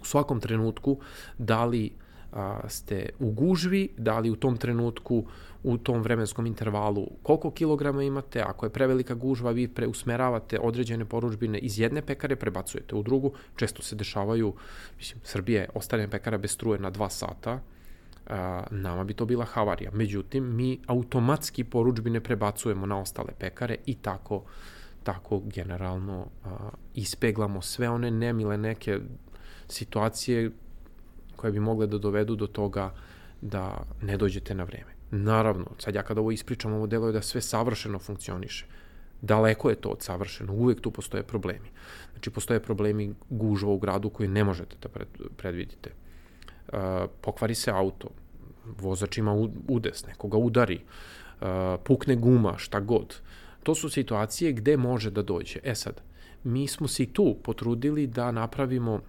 [0.00, 0.98] u svakom trenutku
[1.38, 1.90] da li
[2.32, 5.24] a, ste u gužvi, da li u tom trenutku,
[5.62, 11.58] u tom vremenskom intervalu koliko kilograma imate, ako je prevelika gužva, vi preusmeravate određene poručbine
[11.58, 14.54] iz jedne pekare, prebacujete u drugu, često se dešavaju,
[14.98, 17.60] mislim, Srbije ostane pekara bez struje na dva sata,
[18.26, 19.90] a, nama bi to bila havarija.
[19.94, 24.42] Međutim, mi automatski poručbine prebacujemo na ostale pekare i tako
[25.02, 28.98] tako generalno a, ispeglamo sve one nemile neke
[29.68, 30.50] situacije
[31.36, 32.94] koje bi mogle da dovedu do toga
[33.40, 34.99] da ne dođete na vreme.
[35.10, 38.66] Naravno, sad ja kada ovo ispričam, ovo deluje da sve savršeno funkcioniše.
[39.22, 41.70] Daleko je to od savršeno, uvek tu postoje problemi.
[42.12, 45.90] Znači, postoje problemi gužva u gradu koji ne možete da pred, predvidite.
[46.72, 46.78] Uh,
[47.20, 48.08] pokvari se auto,
[48.64, 49.34] vozač ima
[49.68, 50.80] udes, nekoga udari,
[51.40, 51.46] uh,
[51.84, 53.16] pukne guma, šta god.
[53.62, 55.60] To su situacije gde može da dođe.
[55.62, 56.00] E sad,
[56.44, 59.00] mi smo se i tu potrudili da napravimo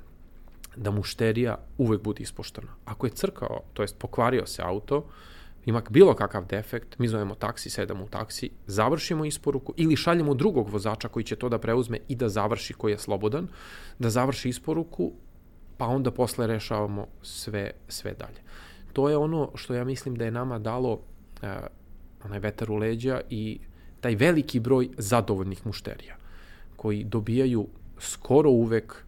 [0.75, 2.67] da mušterija uvek bude ispoštena.
[2.85, 5.05] Ako je crkao, to jest pokvario se auto,
[5.65, 10.69] ima bilo kakav defekt, mi zovemo taksi, sedamo u taksi, završimo isporuku ili šaljemo drugog
[10.69, 13.47] vozača koji će to da preuzme i da završi koji je slobodan,
[13.99, 15.11] da završi isporuku,
[15.77, 18.41] pa onda posle rešavamo sve, sve dalje.
[18.93, 21.49] To je ono što ja mislim da je nama dalo uh,
[22.25, 23.59] onaj vetar u leđa i
[23.99, 26.15] taj veliki broj zadovoljnih mušterija
[26.75, 27.67] koji dobijaju
[27.99, 29.05] skoro uvek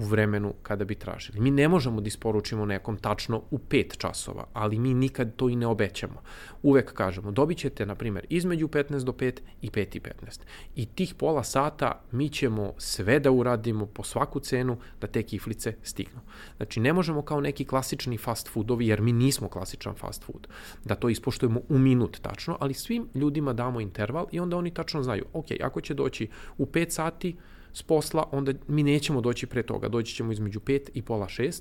[0.00, 1.40] u vremenu kada bi tražili.
[1.40, 5.56] Mi ne možemo da isporučimo nekom tačno u 5 časova, ali mi nikad to i
[5.56, 6.22] ne obećamo.
[6.62, 10.40] Uvek kažemo, dobit ćete, na primjer, između 15 do 5 i 5 i 15.
[10.76, 15.74] I tih pola sata mi ćemo sve da uradimo po svaku cenu da te kiflice
[15.82, 16.20] stignu.
[16.56, 20.48] Znači, ne možemo kao neki klasični fast foodovi, jer mi nismo klasičan fast food,
[20.84, 25.02] da to ispoštujemo u minut tačno, ali svim ljudima damo interval i onda oni tačno
[25.02, 27.36] znaju, ok, ako će doći u 5 sati,
[27.72, 31.60] s posla, onda mi nećemo doći pre toga, doći ćemo između 5 i pola 6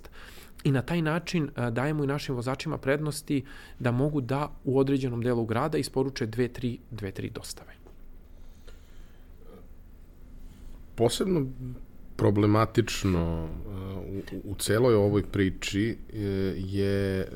[0.63, 3.43] i na taj način dajemo i našim vozačima prednosti
[3.79, 7.71] da mogu da u određenom delu grada isporuče 2-3 2-3 dostave.
[10.95, 11.45] Posebno
[12.15, 13.47] problematično
[14.07, 15.97] u, u celoj ovoj priči
[16.55, 17.27] je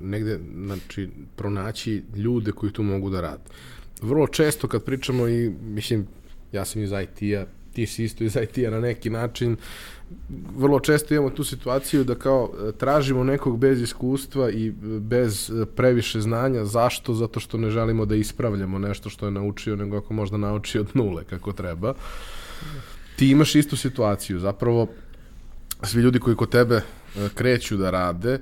[0.00, 3.42] negde znači, pronaći ljude koji tu mogu da rade.
[4.02, 6.06] Vrlo često kad pričamo i, mislim,
[6.52, 9.56] ja sam iz IT-a, ti si isto iz IT-a na neki način,
[10.56, 15.50] vrlo često imamo tu situaciju da kao e, tražimo nekog bez iskustva i e, bez
[15.50, 16.64] e, previše znanja.
[16.64, 17.14] Zašto?
[17.14, 20.88] Zato što ne želimo da ispravljamo nešto što je naučio, nego ako možda nauči od
[20.94, 21.94] nule kako treba.
[23.16, 24.38] Ti imaš istu situaciju.
[24.38, 24.86] Zapravo,
[25.82, 26.80] svi ljudi koji kod tebe
[27.34, 28.38] kreću da rade,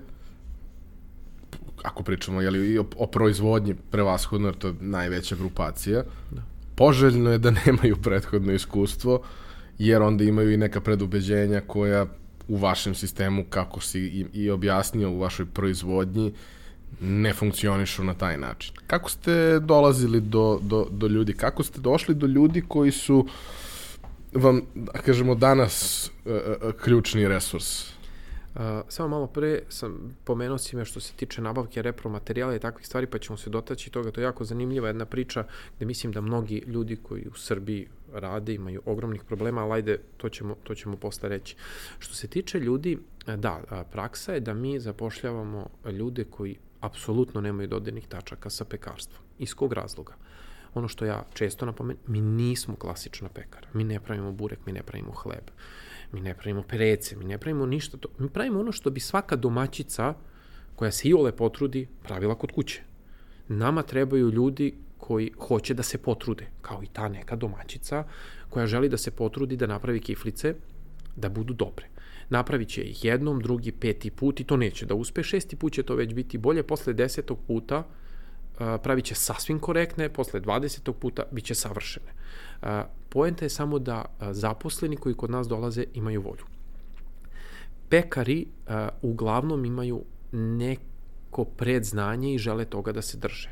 [1.83, 6.43] ako pričamo jeli, i o, o proizvodnji prevashodno, jer to je najveća grupacija, da
[6.81, 9.21] poželjno je da nemaju prethodno iskustvo,
[9.79, 12.07] jer onda imaju i neka predubeđenja koja
[12.49, 14.01] u vašem sistemu, kako si
[14.33, 16.33] i, objasnio u vašoj proizvodnji,
[17.01, 18.75] ne funkcionišu na taj način.
[18.87, 21.33] Kako ste dolazili do, do, do ljudi?
[21.33, 23.27] Kako ste došli do ljudi koji su
[24.33, 27.93] vam, da kažemo, danas uh, uh, ključni resurs?
[28.89, 33.07] Samo malo pre sam pomenuo si me što se tiče nabavke repromaterijala i takvih stvari,
[33.07, 34.11] pa ćemo se dotaći toga.
[34.11, 35.45] To je jako zanimljiva jedna priča
[35.77, 40.29] gde mislim da mnogi ljudi koji u Srbiji rade imaju ogromnih problema, ali ajde, to
[40.29, 41.57] ćemo, to ćemo posle reći.
[41.99, 48.07] Što se tiče ljudi, da, praksa je da mi zapošljavamo ljude koji apsolutno nemaju dodirnih
[48.07, 49.23] tačaka sa pekarstvom.
[49.39, 50.15] Iz kog razloga?
[50.75, 53.69] Ono što ja često napomenem, mi nismo klasična pekara.
[53.73, 55.45] Mi ne pravimo burek, mi ne pravimo hleb.
[55.47, 58.09] Uh, mi ne pravimo perece, mi ne pravimo ništa to.
[58.19, 60.15] Mi pravimo ono što bi svaka domaćica
[60.77, 62.83] koja se i ole potrudi pravila kod kuće.
[63.49, 68.05] Nama trebaju ljudi koji hoće da se potrude, kao i ta neka domaćica
[68.49, 70.55] koja želi da se potrudi da napravi kiflice
[71.17, 71.87] da budu dobre.
[72.29, 75.23] Napravit će ih jednom, drugi, peti put i to neće da uspe.
[75.23, 76.63] Šesti put će to već biti bolje.
[76.63, 77.87] Posle desetog puta
[78.83, 80.93] pravit će sasvim korektne, posle 20.
[80.93, 82.13] puta bit će savršene.
[83.09, 86.45] Poenta je samo da zaposleni koji kod nas dolaze imaju volju.
[87.89, 88.47] Pekari
[89.03, 93.51] uglavnom imaju neko predznanje i žele toga da se drže.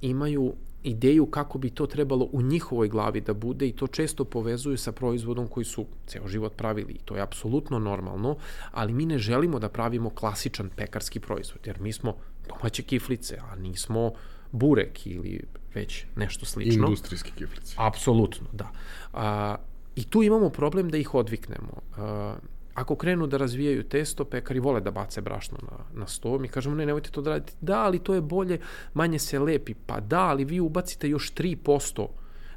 [0.00, 4.76] Imaju ideju kako bi to trebalo u njihovoj glavi da bude i to često povezuju
[4.76, 8.36] sa proizvodom koji su ceo život pravili i to je apsolutno normalno,
[8.70, 12.16] ali mi ne želimo da pravimo klasičan pekarski proizvod, jer mi smo
[12.54, 14.12] domaće kiflice, a nismo
[14.52, 15.40] burek ili
[15.74, 16.86] već nešto slično.
[16.86, 17.74] Industrijske kiflice.
[17.78, 18.70] Apsolutno, da.
[19.12, 19.56] A,
[19.96, 21.80] I tu imamo problem da ih odviknemo.
[21.96, 22.34] A,
[22.74, 26.74] ako krenu da razvijaju testo, pekari vole da bace brašno na, na sto, mi kažemo
[26.74, 27.52] ne, nemojte to da radite.
[27.60, 28.60] Da, ali to je bolje,
[28.94, 29.74] manje se lepi.
[29.86, 32.06] Pa da, ali vi ubacite još 3%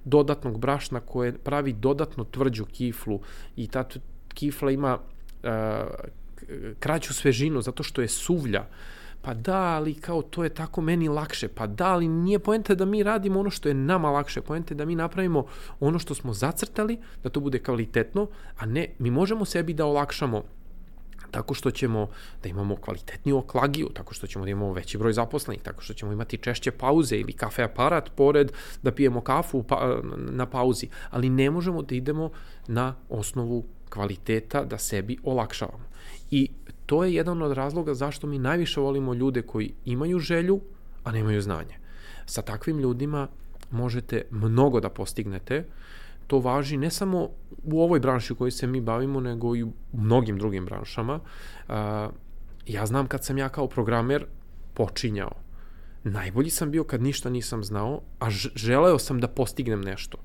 [0.05, 3.21] dodatnog brašna koje pravi dodatno tvrđu kiflu
[3.55, 3.83] i ta
[4.33, 5.49] kifla ima uh,
[6.79, 8.65] kraću svežinu zato što je suvlja
[9.23, 12.85] pa da, ali kao to je tako meni lakše, pa da, ali nije poenta da
[12.85, 15.45] mi radimo ono što je nama lakše, poenta je da mi napravimo
[15.79, 20.43] ono što smo zacrtali, da to bude kvalitetno, a ne, mi možemo sebi da olakšamo
[21.31, 22.09] tako što ćemo
[22.43, 26.11] da imamo kvalitetniju oklagiju, tako što ćemo da imamo veći broj zaposlenih, tako što ćemo
[26.11, 28.51] imati češće pauze ili kafe aparat pored
[28.83, 32.29] da pijemo kafu pa, na pauzi, ali ne možemo da idemo
[32.67, 35.85] na osnovu kvaliteta da sebi olakšavamo.
[36.31, 36.49] I
[36.85, 40.61] to je jedan od razloga zašto mi najviše volimo ljude koji imaju želju,
[41.03, 41.77] a nemaju znanje.
[42.25, 43.27] Sa takvim ljudima
[43.71, 45.65] možete mnogo da postignete.
[46.27, 47.29] To važi ne samo
[47.63, 51.19] u ovoj branši u kojoj se mi bavimo, nego i u mnogim drugim branšama.
[52.67, 54.25] Ja znam kad sam ja kao programer
[54.73, 55.31] počinjao.
[56.03, 60.17] Najbolji sam bio kad ništa nisam znao, a želeo sam da postignem nešto.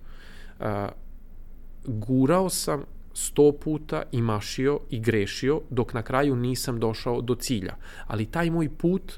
[1.87, 2.85] Gurao sam
[3.19, 7.75] sto puta i mašio i grešio, dok na kraju nisam došao do cilja.
[8.07, 9.13] Ali taj moj put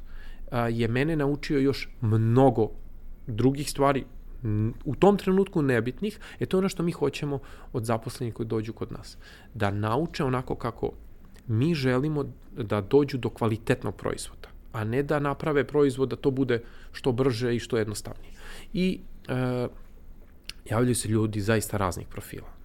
[0.50, 2.70] a, je mene naučio još mnogo
[3.26, 4.04] drugih stvari,
[4.84, 7.38] u tom trenutku nebitnih, je to ono što mi hoćemo
[7.72, 9.18] od zaposlenih koji dođu kod nas.
[9.54, 10.92] Da nauče onako kako
[11.46, 12.24] mi želimo
[12.56, 17.54] da dođu do kvalitetnog proizvoda, a ne da naprave proizvod da to bude što brže
[17.56, 18.32] i što jednostavnije.
[18.72, 19.68] I e,
[20.70, 22.60] javljaju se ljudi zaista raznih profila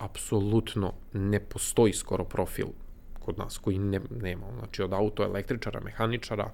[0.00, 2.66] apsolutno ne postoji skoro profil
[3.18, 6.50] kod nas koji ne, nema, znači od auto električara, mehaničara,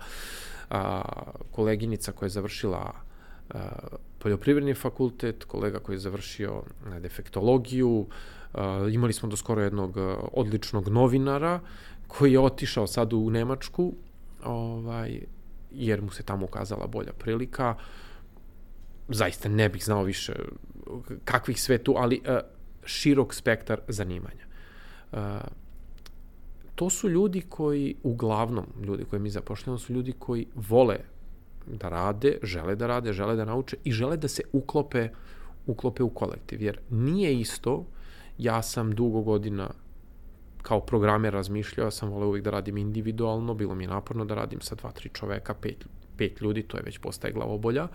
[0.70, 1.02] a,
[1.50, 2.92] koleginica koja je završila
[3.50, 3.68] a,
[4.18, 6.62] poljoprivredni fakultet, kolega koji je završio
[7.00, 8.06] defektologiju,
[8.54, 9.96] a, imali smo do skoro jednog
[10.32, 11.60] odličnog novinara
[12.06, 13.92] koji je otišao sad u Nemačku,
[14.44, 15.20] ovaj,
[15.70, 17.74] jer mu se tamo ukazala bolja prilika.
[19.08, 20.34] Zaista ne bih znao više
[21.24, 22.22] kakvih sve tu, ali
[22.86, 24.46] širok spektar zanimanja.
[25.12, 25.18] Uh,
[26.74, 30.98] to su ljudi koji, uglavnom ljudi koji mi zapošljamo, su ljudi koji vole
[31.66, 35.08] da rade, žele da rade, žele da nauče i žele da se uklope,
[35.66, 36.62] uklope u kolektiv.
[36.62, 37.84] Jer nije isto,
[38.38, 39.70] ja sam dugo godina
[40.62, 44.60] kao programer razmišljao, sam voleo uvijek da radim individualno, bilo mi je naporno da radim
[44.60, 47.88] sa dva, tri čoveka, pet, pet ljudi, to je već postaje glavobolja.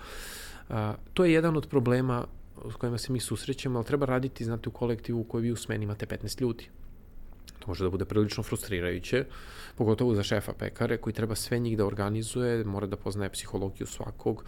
[0.69, 0.75] Uh,
[1.13, 2.25] to je jedan od problema
[2.69, 5.55] s kojima se mi susrećemo, ali treba raditi, znate, u kolektivu u kojoj vi u
[5.55, 6.69] smeni imate 15 ljudi.
[7.59, 9.25] To može da bude prilično frustrirajuće,
[9.75, 14.45] pogotovo za šefa pekare koji treba sve njih da organizuje, mora da poznaje psihologiju svakog.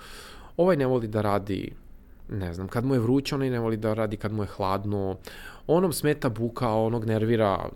[0.57, 1.73] Ovaj ne voli da radi
[2.29, 5.17] ne znam, kad mu je vruće, onaj ne voli da radi kad mu je hladno,
[5.67, 7.69] onom smeta buka, onog nervira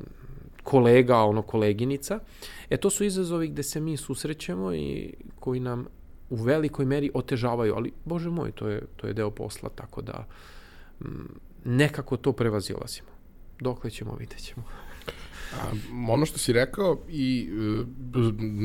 [0.63, 2.19] kolega, ono koleginica.
[2.69, 5.87] E to su izazovi gde se mi susrećemo i koji nam
[6.29, 10.25] u velikoj meri otežavaju, ali bože moj, to je, to je deo posla, tako da
[11.01, 13.07] m, mm, nekako to prevazilazimo.
[13.59, 14.63] Dokle ćemo, vidjet ćemo.
[15.53, 15.71] A,
[16.09, 17.83] ono što si rekao i e,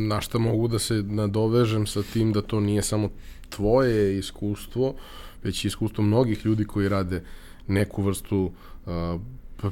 [0.06, 3.10] na šta mogu da se nadovežem sa tim da to nije samo
[3.48, 4.94] tvoje iskustvo,
[5.42, 7.22] već i iskustvo mnogih ljudi koji rade
[7.66, 8.52] neku vrstu
[8.86, 9.20] uh,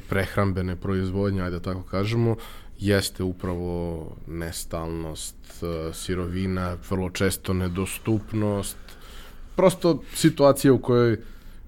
[0.09, 2.35] prehrambene proizvodnje, ajde da tako kažemo,
[2.81, 8.77] jeste upravo nestalnost e, sirovina, vrlo često nedostupnost,
[9.55, 11.17] prosto situacija u kojoj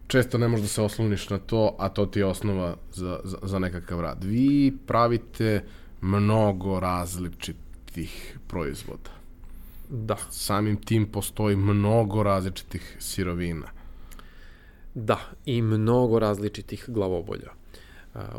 [0.08, 3.38] često ne možeš da se osloniš na to, a to ti je osnova za, za,
[3.44, 4.24] za nekakav rad.
[4.24, 5.64] Vi pravite
[6.02, 9.10] mnogo različitih proizvoda.
[9.90, 10.18] Da.
[10.30, 13.68] Samim tim postoji mnogo različitih sirovina.
[14.96, 17.52] Da, i mnogo različitih glavobolja.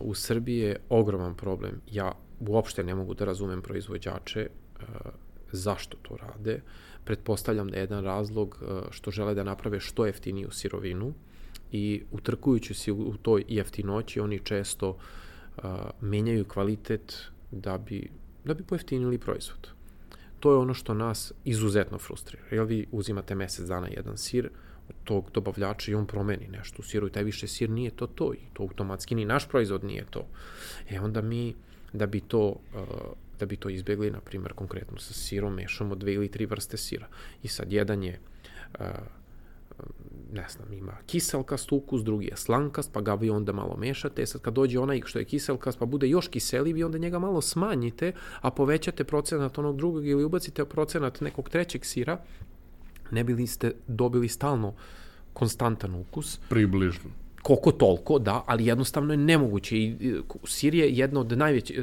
[0.01, 1.81] U Srbiji je ogroman problem.
[1.91, 4.49] Ja uopšte ne mogu da razumem proizvođače e,
[5.53, 6.61] zašto to rade.
[7.05, 11.15] Pretpostavljam da je jedan razlog e, što žele da naprave što jeftiniju sirovinu
[11.73, 15.61] i utrkujući se u toj jeftinoći oni često e,
[16.01, 18.11] menjaju kvalitet da bi,
[18.45, 19.69] da bi pojeftinili proizvod.
[20.41, 22.43] to je ono što nas izuzetno frustrira.
[22.51, 24.51] Jer vi uzimate mesec dana jedan sir,
[24.89, 28.07] od tog dobavljača i on promeni nešto u siru i taj više sir nije to
[28.07, 30.27] to i to automatski ni naš proizvod nije to.
[30.91, 31.55] E onda mi,
[31.95, 32.81] da bi to uh,
[33.39, 37.07] da bi to izbjegli, na primjer, konkretno sa sirom, mešamo dve ili tri vrste sira.
[37.43, 38.21] I sad jedan je
[38.79, 38.87] uh,
[40.33, 44.23] ne znam, ima kiselkast ukus, drugi je slankast, pa ga vi onda malo mešate.
[44.23, 47.19] E sad kad dođe onaj što je kiselkast, pa bude još kiseliji, vi onda njega
[47.19, 52.21] malo smanjite, a povećate procenat onog drugog ili ubacite procenat nekog trećeg sira,
[53.11, 54.75] ne bili ste dobili stalno
[55.33, 56.41] konstantan ukus.
[56.49, 59.77] Približno koliko toliko, da, ali jednostavno je nemoguće.
[59.77, 59.97] I
[60.45, 61.83] sir je jedna od najveći,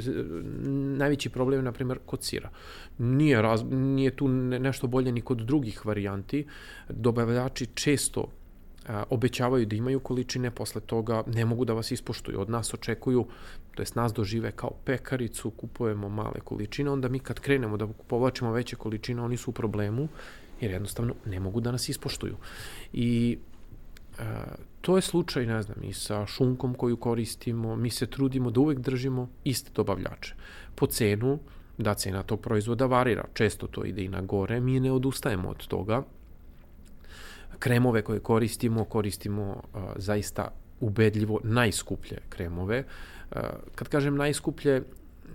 [0.98, 2.50] najveći problem, na primjer, kod sira.
[2.98, 6.46] Nije, raz, nije tu nešto bolje ni kod drugih varijanti.
[6.90, 8.28] Dobavljači često
[8.88, 12.42] a, obećavaju da imaju količine, posle toga ne mogu da vas ispoštuju.
[12.42, 13.26] Od nas očekuju,
[13.76, 18.52] to jest nas dožive kao pekaricu, kupujemo male količine, onda mi kad krenemo da povlačimo
[18.52, 20.08] veće količine, oni su u problemu,
[20.62, 22.36] jer jednostavno ne mogu da nas ispoštuju.
[22.94, 23.38] I
[24.82, 28.80] to je slučaj, ne znam, i sa šunkom koju koristimo, mi se trudimo da uvek
[28.80, 30.36] držimo iste dobavljače.
[30.76, 31.40] Po cenu,
[31.78, 35.68] da cena tog proizvoda varira, često to ide i na gore, mi ne odustajemo od
[35.68, 36.04] toga.
[37.60, 42.84] Kremove koje koristimo, koristimo uh, zaista ubedljivo najskuplje kremove.
[43.32, 43.42] Uh,
[43.76, 44.84] kad kažem najskuplje,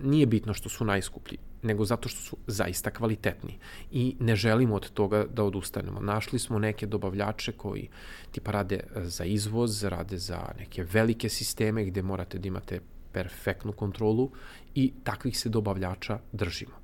[0.03, 3.59] nije bitno što su najskuplji, nego zato što su zaista kvalitetni
[3.91, 5.99] i ne želimo od toga da odustanemo.
[5.99, 7.89] Našli smo neke dobavljače koji
[8.31, 12.79] tipa rade za izvoz, rade za neke velike sisteme gde morate da imate
[13.11, 14.31] perfektnu kontrolu
[14.75, 16.75] i takvih se dobavljača držimo.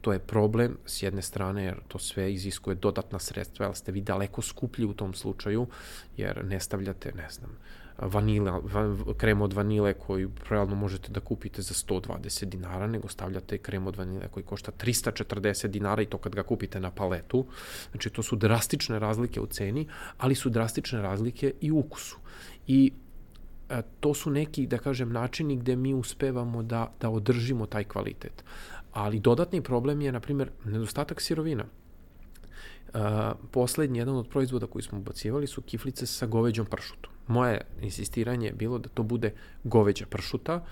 [0.00, 4.00] To je problem s jedne strane jer to sve iziskuje dodatna sredstva, jer ste vi
[4.00, 5.66] daleko skuplji u tom slučaju
[6.16, 7.56] jer ne stavljate, ne znam,
[7.98, 13.58] vanila, van, krem od vanile koji realno možete da kupite za 120 dinara, nego stavljate
[13.58, 17.46] krem od vanile koji košta 340 dinara i to kad ga kupite na paletu.
[17.90, 22.18] Znači to su drastične razlike u ceni, ali su drastične razlike i u ukusu.
[22.66, 22.92] I
[23.70, 28.44] e, to su neki, da kažem, načini gde mi uspevamo da, da održimo taj kvalitet.
[28.92, 31.64] Ali dodatni problem je, na primjer, nedostatak sirovina.
[32.94, 33.00] Uh,
[33.50, 38.52] poslednji jedan od proizvoda koji smo ubacivali su kiflice sa goveđom pršutom moje insistiranje je
[38.52, 39.32] bilo da to bude
[39.64, 40.64] goveđa pršuta,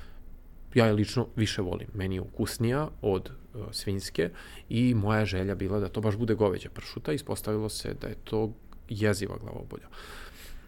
[0.74, 1.88] ja je lično više volim.
[1.94, 4.30] Meni je ukusnija od uh, svinjske
[4.68, 7.12] i moja želja bila da to baš bude goveđa pršuta.
[7.12, 8.52] Ispostavilo se da je to
[8.88, 9.88] jeziva glavobolja.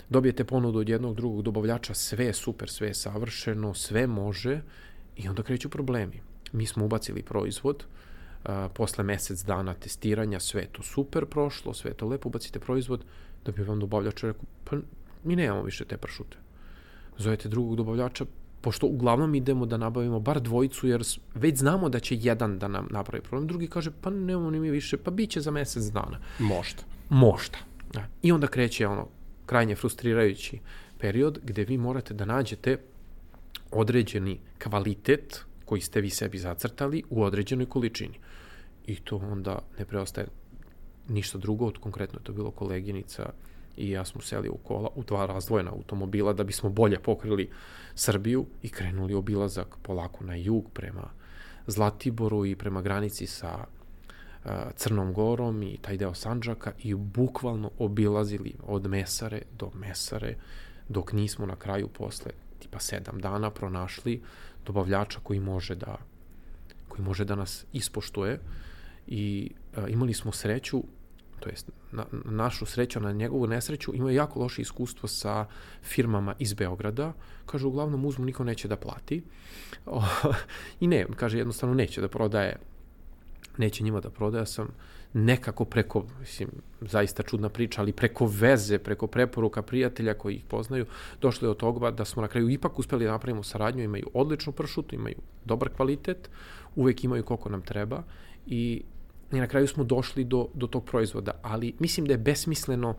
[0.09, 4.61] Dobijete ponudu od jednog drugog dobavljača, sve je super, sve je savršeno, sve može
[5.16, 6.20] i onda kreću problemi.
[6.53, 7.85] Mi smo ubacili proizvod,
[8.44, 12.59] uh, posle mesec dana testiranja, sve je to super prošlo, sve je to lepo, ubacite
[12.59, 13.05] proizvod,
[13.44, 14.77] da bi vam dobavljač rekao, pa
[15.24, 16.37] mi nemamo više te pršute.
[17.18, 18.24] Zovete drugog dobavljača,
[18.60, 21.02] pošto uglavnom idemo da nabavimo bar dvojicu, jer
[21.34, 24.70] već znamo da će jedan da nam napravi problem, drugi kaže, pa nemamo ni mi
[24.70, 26.18] više, pa bit će za mesec dana.
[26.38, 26.82] Možda.
[27.08, 27.58] Možda.
[27.92, 28.06] Da.
[28.22, 29.06] I onda kreće ono,
[29.46, 30.58] krajnje frustrirajući
[30.98, 32.78] period gde vi morate da nađete
[33.70, 38.18] određeni kvalitet koji ste vi sebi zacrtali u određenoj količini.
[38.87, 40.26] I to onda ne preostaje
[41.08, 43.32] ništa drugo, od konkretno to bilo koleginica
[43.76, 47.50] i ja smo seli u kola u dva razdvojena automobila da bismo bolje pokrili
[47.94, 51.10] Srbiju i krenuli obilazak polako na jug prema
[51.66, 53.58] Zlatiboru i prema granici sa
[54.44, 60.37] uh, Crnom Gorom i taj deo Sanđaka i bukvalno obilazili od Mesare do Mesare
[60.88, 64.22] dok nismo na kraju posle tipa sedam dana pronašli
[64.66, 65.96] dobavljača koji može da
[66.88, 68.40] koji može da nas ispoštuje.
[69.06, 70.82] I uh, imali smo sreću
[71.44, 75.46] to jest na, na našu sreću, na njegovu nesreću, imaju jako loše iskustvo sa
[75.83, 77.12] firmama iz Beograda.
[77.46, 79.22] Kaže, uglavnom uzmu, niko neće da plati.
[80.80, 82.57] I ne, kaže, jednostavno neće da prodaje,
[83.59, 84.68] neće njima da prodaje, sam
[85.12, 86.48] nekako preko, mislim,
[86.80, 90.87] zaista čudna priča, ali preko veze, preko preporuka prijatelja koji ih poznaju,
[91.20, 94.94] došli od toga da smo na kraju ipak uspeli da napravimo saradnju, imaju odličnu pršutu,
[94.94, 96.30] imaju dobar kvalitet,
[96.76, 98.02] uvek imaju koliko nam treba
[98.46, 98.83] i
[99.32, 102.94] i na kraju smo došli do, do tog proizvoda, ali mislim da je besmisleno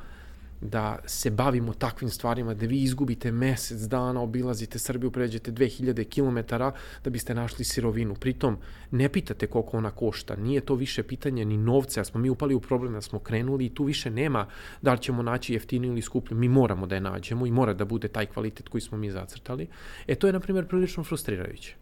[0.62, 6.56] da se bavimo takvim stvarima, da vi izgubite mesec dana, obilazite Srbiju, pređete 2000 km
[7.04, 8.16] da biste našli sirovinu.
[8.16, 8.58] Pritom,
[8.92, 12.60] ne pitate koliko ona košta, nije to više pitanje ni novca, smo mi upali u
[12.60, 14.48] problem da smo krenuli i tu više nema
[14.82, 17.86] da li ćemo naći jeftiniju ili skuplju, mi moramo da je nađemo i mora da
[17.86, 19.68] bude taj kvalitet koji smo mi zacrtali.
[20.08, 21.76] E, to je, na primjer, prilično frustrirajuće.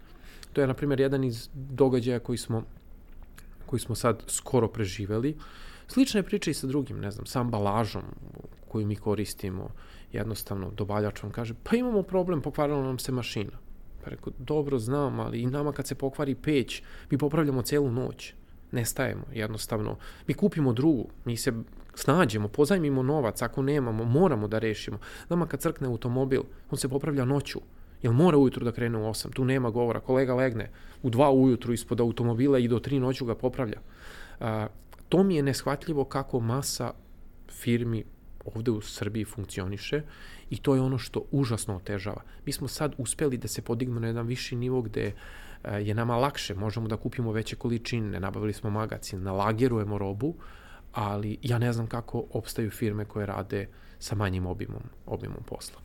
[0.53, 2.63] To je, na primjer, jedan iz događaja koji smo
[3.73, 5.37] koji smo sad skoro preživeli.
[5.87, 8.03] Slična je priča i sa drugim, ne znam, sa ambalažom
[8.69, 9.69] koju mi koristimo.
[10.11, 13.57] Jednostavno, dobavljač vam kaže, pa imamo problem, pokvarila nam se mašina.
[14.03, 18.33] Pa rekao, dobro znam, ali i nama kad se pokvari peć, mi popravljamo celu noć.
[18.71, 19.97] nestajemo, jednostavno.
[20.27, 21.53] Mi kupimo drugu, mi se
[21.95, 24.99] snađemo, pozajmimo novac, ako nemamo, moramo da rešimo.
[25.29, 27.61] Nama kad crkne automobil, on se popravlja noću,
[28.03, 29.33] Jel mora ujutru da krene u 8?
[29.33, 29.99] Tu nema govora.
[29.99, 30.69] Kolega legne
[31.03, 33.79] u 2 ujutru ispod automobila i do 3 noću ga popravlja.
[34.39, 34.67] A,
[35.09, 36.91] to mi je neshvatljivo kako masa
[37.51, 38.03] firmi
[38.45, 40.01] ovde u Srbiji funkcioniše
[40.49, 42.21] i to je ono što užasno otežava.
[42.45, 45.13] Mi smo sad uspeli da se podignemo na jedan viši nivo gde
[45.81, 50.35] je nama lakše, možemo da kupimo veće količine, nabavili smo magacin, nalagerujemo robu,
[50.91, 53.67] ali ja ne znam kako opstaju firme koje rade
[53.99, 55.79] sa manjim obimom, obimom posla.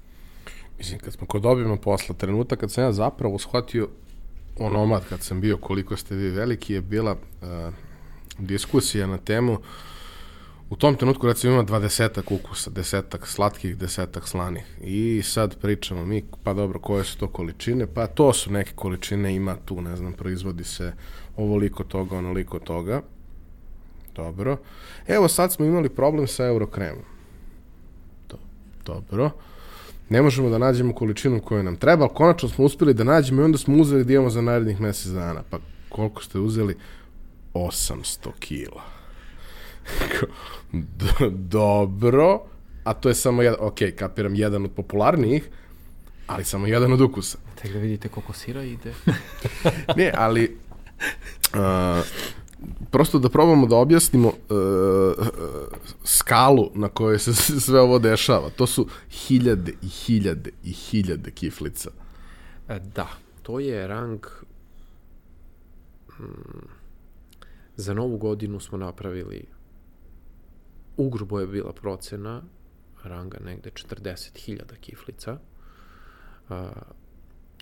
[0.79, 3.89] Mislim, kad smo kod obima posla, trenutak kad sam ja zapravo shvatio
[4.59, 7.75] onomad kad sam bio koliko ste vi veliki je bila uh,
[8.39, 9.59] diskusija na temu
[10.71, 16.25] u tom trenutku recimo ima dvadesetak ukusa, desetak slatkih, desetak slanih i sad pričamo mi,
[16.45, 20.13] pa dobro, koje su to količine, pa to su neke količine, ima tu, ne znam,
[20.13, 20.93] proizvodi se
[21.37, 23.03] ovoliko toga, onoliko toga,
[24.15, 24.57] dobro.
[25.07, 27.05] Evo sad smo imali problem sa eurokremom.
[28.29, 28.37] Do,
[28.87, 29.31] dobro
[30.09, 33.45] ne možemo da nađemo količinu koju nam treba, ali konačno smo uspeli da nađemo i
[33.45, 35.43] onda smo uzeli da imamo za narednih mesec dana.
[35.51, 36.77] Pa koliko ste uzeli?
[37.55, 38.83] 800 kila.
[41.31, 42.41] Dobro,
[42.85, 45.49] a to je samo jedan, ok, kapiram, jedan od popularnijih,
[46.27, 47.39] ali samo jedan od ukusa.
[47.63, 48.93] Tek da vidite koliko sira ide.
[49.97, 50.57] ne, ali
[51.55, 52.07] uh,
[52.91, 55.27] prosto da probamo da objasnimo uh,
[56.05, 57.35] skalu na kojoj se
[57.67, 58.51] sve ovo dešava.
[58.51, 61.91] To su hiljade i hiljade i hiljade kiflica.
[62.69, 63.09] E, da,
[63.43, 64.27] to je rang
[66.17, 66.69] hmm,
[67.77, 69.45] za novu godinu smo napravili
[70.97, 72.43] ugrubo je bila procena
[73.05, 75.39] ranga negde 40.000 kiflica.
[76.49, 76.57] Uh,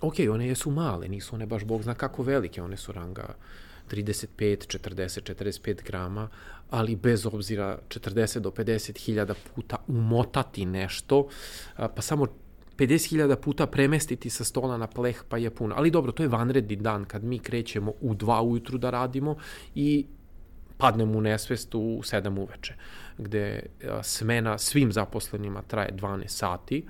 [0.01, 3.35] ok, one jesu male, nisu one baš bog zna kako velike, one su ranga
[3.91, 6.29] 35, 40, 45 grama,
[6.71, 11.29] ali bez obzira 40 do 50 hiljada puta umotati nešto,
[11.77, 12.27] pa samo
[12.77, 15.75] 50.000 puta premestiti sa stola na pleh pa je puno.
[15.79, 19.37] Ali dobro, to je vanredni dan kad mi krećemo u 2 ujutru da radimo
[19.75, 20.07] i
[20.77, 22.75] padnemo u nesvest u 7 uveče,
[23.19, 23.63] gde
[24.03, 26.85] smena svim zaposlenima traje 12 sati.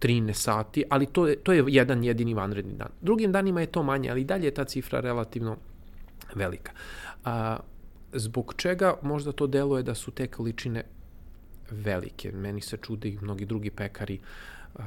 [0.00, 2.88] 13 sati, ali to je, to je jedan jedini vanredni dan.
[3.00, 5.56] Drugim danima je to manje, ali dalje je ta cifra relativno
[6.34, 6.72] velika.
[7.24, 7.56] A,
[8.12, 10.84] zbog čega možda to deluje da su te količine
[11.70, 12.32] velike?
[12.32, 14.20] Meni se čude i mnogi drugi pekari
[14.74, 14.82] a,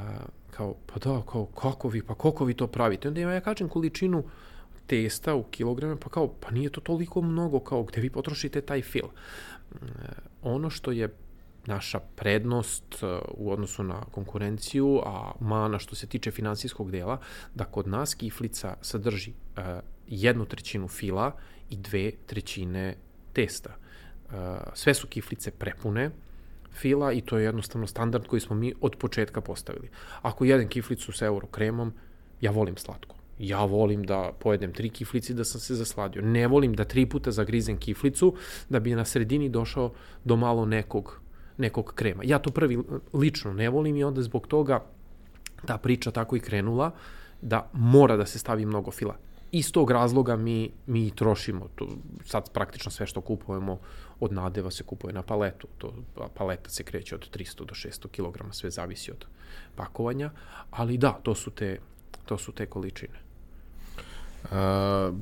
[0.52, 3.08] kao, pa da, kao, kako vi, pa kako vi to pravite?
[3.08, 4.24] Onda ja kažem količinu
[4.88, 8.82] testa u kilograme, pa kao, pa nije to toliko mnogo, kao gde vi potrošite taj
[8.82, 9.06] fil.
[9.06, 9.78] E,
[10.42, 11.10] ono što je
[11.68, 13.06] naša prednost e,
[13.38, 17.20] u odnosu na konkurenciju, a mana što se tiče finansijskog dela,
[17.56, 21.32] da kod nas kiflica sadrži e, jednu trećinu fila
[21.70, 22.96] i dve trećine
[23.34, 23.76] testa.
[24.28, 24.34] Uh,
[24.74, 26.12] sve su kiflice prepune
[26.72, 29.90] fila i to je jednostavno standard koji smo mi od početka postavili.
[30.22, 31.94] Ako jedem kiflicu sa euro kremom,
[32.42, 33.16] ja volim slatko.
[33.40, 36.22] Ja volim da pojedem tri kiflici da sam se zasladio.
[36.22, 38.34] Ne volim da tri puta zagrizem kiflicu
[38.70, 39.94] da bi na sredini došao
[40.26, 41.22] do malo nekog,
[41.58, 42.24] nekog krema.
[42.26, 42.80] Ja to prvi
[43.14, 44.84] lično ne volim i onda zbog toga
[45.66, 46.92] ta priča tako i krenula
[47.42, 49.18] da mora da se stavi mnogo fila
[49.52, 51.68] iz tog razloga mi, mi trošimo.
[51.76, 51.88] To,
[52.26, 53.80] sad praktično sve što kupujemo
[54.20, 55.68] od nadeva se kupuje na paletu.
[55.78, 55.94] To,
[56.36, 59.26] paleta se kreće od 300 do 600 kg, sve zavisi od
[59.76, 60.32] pakovanja.
[60.72, 61.80] Ali da, to su te,
[62.26, 63.28] to su te količine.
[64.44, 64.52] Uh,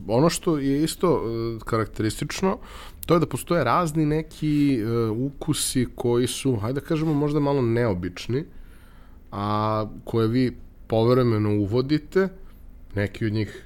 [0.07, 2.57] ono što je isto uh, karakteristično,
[3.05, 7.61] to je da postoje razni neki uh, ukusi koji su, hajde da kažemo, možda malo
[7.61, 8.43] neobični,
[9.31, 12.29] a koje vi povremeno uvodite,
[12.95, 13.65] neki od njih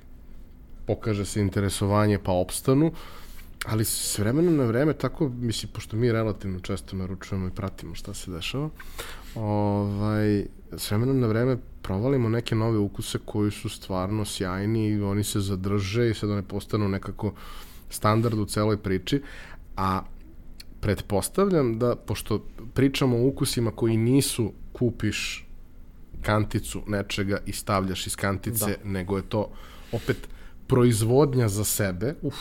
[0.88, 2.92] pokaže se interesovanje pa opstanu,
[3.66, 8.14] ali s vremenom na vreme, tako, mislim, pošto mi relativno često naručujemo i pratimo šta
[8.14, 8.70] se dešava,
[9.36, 10.46] ovaj,
[10.78, 15.40] s vremenom na vreme provalimo neke nove ukuse koji su stvarno sjajni i oni se
[15.40, 17.34] zadrže i sad one postanu nekako
[17.90, 19.22] standard u celoj priči,
[19.78, 20.02] a
[20.82, 25.46] pretpostavljam da, pošto pričamo o ukusima koji nisu kupiš
[26.22, 28.90] kanticu nečega i stavljaš iz kantice, da.
[28.90, 29.52] nego je to
[29.92, 30.28] opet
[30.68, 32.16] proizvodnja za sebe.
[32.22, 32.36] Uf,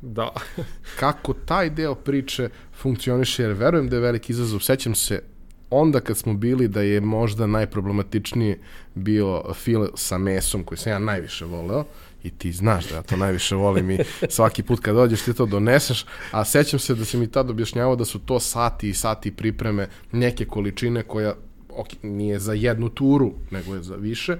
[0.00, 0.32] da.
[1.00, 2.48] kako taj deo priče
[2.80, 4.60] funkcioniše, jer verujem da je veliki izazov.
[4.60, 5.22] Sećam se
[5.70, 8.56] onda kad smo bili da je možda najproblematičniji
[8.94, 11.84] bio fil sa mesom koji sam ja najviše voleo
[12.22, 13.98] i ti znaš da ja to najviše volim i
[14.28, 17.96] svaki put kad dođeš ti to doneseš, a sećam se da se mi tad objašnjavao
[17.96, 21.34] da su to sati i sati pripreme neke količine koja
[21.76, 24.36] ok, nije za jednu turu, nego je za više,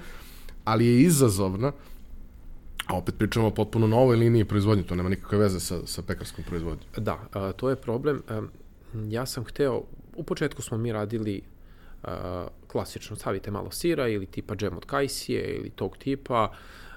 [0.64, 1.72] ali je izazovna
[2.90, 6.44] A opet pričamo o potpuno novoj liniji proizvodnje, to nema nikakve veze sa, sa pekarskom
[6.44, 6.86] proizvodnjom.
[6.96, 8.22] Da, a, to je problem.
[8.28, 8.42] A,
[9.08, 9.82] ja sam hteo,
[10.16, 11.42] u početku smo mi radili
[12.02, 16.52] a, klasično, stavite malo sira ili tipa džem od kajsije ili tog tipa,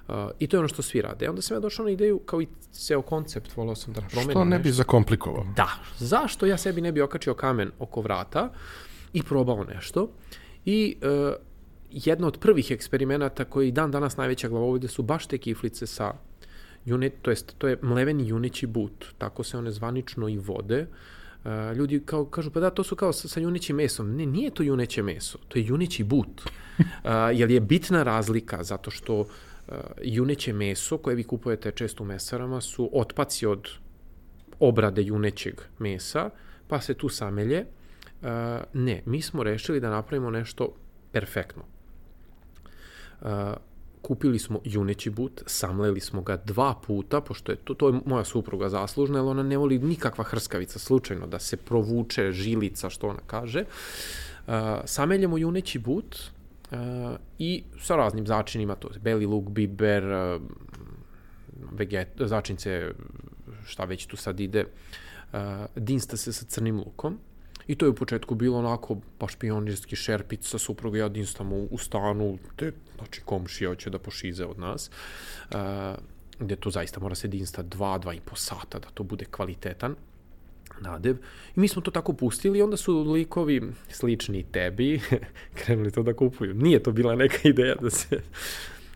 [0.08, 1.30] Uh, I to je ono što svi rade.
[1.30, 4.46] Onda sam ja došao na ideju, kao i ceo koncept, volao sam da promenim Što
[4.46, 4.78] ne bi nešto.
[4.78, 5.46] zakomplikovao?
[5.56, 8.50] Da, zašto ja sebi ne bi okačio kamen oko vrata
[9.14, 10.10] i probao nešto.
[10.66, 11.34] I uh,
[11.92, 16.14] jedna od prvih eksperimenata koji dan danas najveća glavovolja su baš te kiflice sa
[16.86, 20.88] june, to jest to je mleveni juneći but, tako se one zvanično i vode.
[21.44, 24.16] Uh, ljudi kao kažu pa da to su kao sa, sa junećim mesom.
[24.16, 26.42] Ne, nije to juneće meso, to je juneći but.
[26.74, 29.28] Uh, jer je bitna razlika zato što uh,
[30.02, 33.70] juneće meso koje vi kupujete često u mesarama su otpaci od
[34.60, 36.30] obrade junećeg mesa,
[36.68, 37.66] pa se tu samelje.
[38.22, 38.30] Uh,
[38.74, 40.76] ne, mi smo rešili da napravimo nešto
[41.12, 41.64] perfektno.
[43.22, 43.30] Uh,
[44.02, 48.24] kupili smo juneći but, samleli smo ga dva puta, pošto je to, to je moja
[48.24, 53.20] supruga zaslužna, jer ona ne voli nikakva hrskavica, slučajno da se provuče žilica, što ona
[53.28, 53.66] kaže.
[54.86, 56.16] Sameljemo juneći but
[57.40, 60.42] i sa raznim začinima, to je beli luk, biber, uh,
[61.72, 62.92] veget, začince,
[63.66, 65.40] šta već tu sad ide, uh,
[65.76, 67.20] dinsta se sa crnim lukom,
[67.68, 71.78] I to je u početku bilo onako baš pionirski šerpic sa suprugom ja dinstamo u,
[71.78, 75.58] stanu, te, znači komšija hoće da pošize od nas, uh,
[76.40, 79.96] gde to zaista mora se dinsta dva, dva i po sata da to bude kvalitetan
[80.82, 81.18] nadev.
[81.56, 85.02] I mi smo to tako pustili i onda su likovi slični tebi
[85.64, 86.54] krenuli to da kupuju.
[86.54, 88.22] Nije to bila neka ideja da se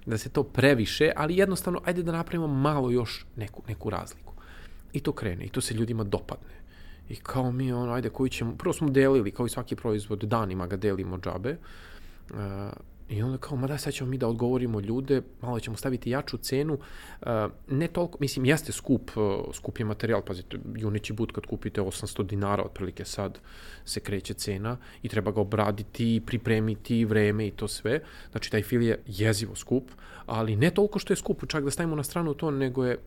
[0.07, 4.33] da se to previše, ali jednostavno ajde da napravimo malo još neku, neku razliku.
[4.93, 6.57] I to krene, i to se ljudima dopadne.
[7.09, 10.67] I kao mi, ono, ajde, koji ćemo, prvo smo delili, kao i svaki proizvod, danima
[10.67, 11.57] ga delimo džabe.
[12.29, 12.37] Uh,
[13.09, 16.37] I onda kao, ma da, sad ćemo mi da odgovorimo ljude, malo ćemo staviti jaču
[16.37, 17.27] cenu, uh,
[17.67, 22.23] ne toliko, mislim, jeste skup, uh, skup je materijal, pazite, junići but kad kupite 800
[22.23, 23.39] dinara, otprilike sad
[23.85, 27.99] se kreće cena i treba ga obraditi, pripremiti, vreme i to sve,
[28.31, 29.91] znači taj fil je jezivo skup,
[30.25, 32.97] ali ne toliko što je skup, čak da stavimo na stranu to, nego je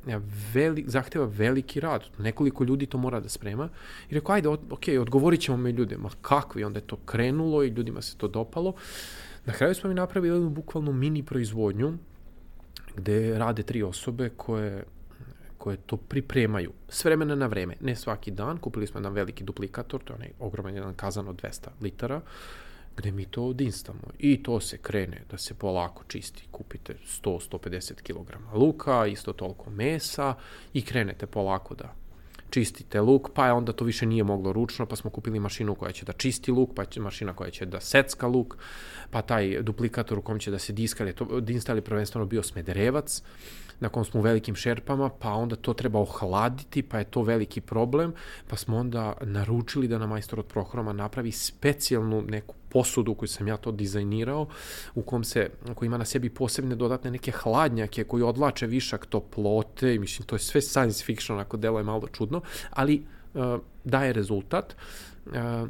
[0.55, 3.68] veli, zahteva veliki rad, nekoliko ljudi to mora da sprema.
[4.11, 7.68] I rekao, ajde, ok, odgovorit ćemo me ljude, ma kakvi, onda je to krenulo i
[7.68, 8.74] ljudima se to dopalo,
[9.45, 11.93] Na kraju smo mi napravili jednu bukvalnu mini proizvodnju
[12.97, 14.84] gde rade tri osobe koje
[15.61, 18.59] koje to pripremaju s vremena na vreme, ne svaki dan.
[18.59, 22.20] Kupili smo jedan veliki duplikator, to je onaj ogroman jedan kazan od 200 litara,
[22.97, 24.01] gde mi to odinstamo.
[24.18, 26.47] I to se krene da se polako čisti.
[26.51, 30.34] Kupite 100-150 kg luka, isto toliko mesa
[30.72, 31.95] i krenete polako da
[32.51, 35.92] čistite luk, pa je onda to više nije moglo ručno, pa smo kupili mašinu koja
[35.92, 38.57] će da čisti luk, pa će mašina koja će da secka luk,
[39.11, 43.22] pa taj duplikator u kom će da se diskali, to, dinstali prvenstveno bio smederevac,
[43.80, 47.61] na kom smo u velikim šerpama, pa onda to treba ohladiti, pa je to veliki
[47.61, 48.14] problem,
[48.48, 53.48] pa smo onda naručili da nam majstor od Prohroma napravi specijalnu neku posudu koju sam
[53.48, 54.46] ja to dizajnirao,
[54.94, 59.94] u kom se, koji ima na sebi posebne dodatne neke hladnjake koji odlače višak toplote,
[59.94, 62.40] i mislim, to je sve science fiction, ako delo je malo čudno,
[62.70, 63.02] ali
[63.34, 64.76] uh, daje rezultat.
[65.26, 65.68] Uh,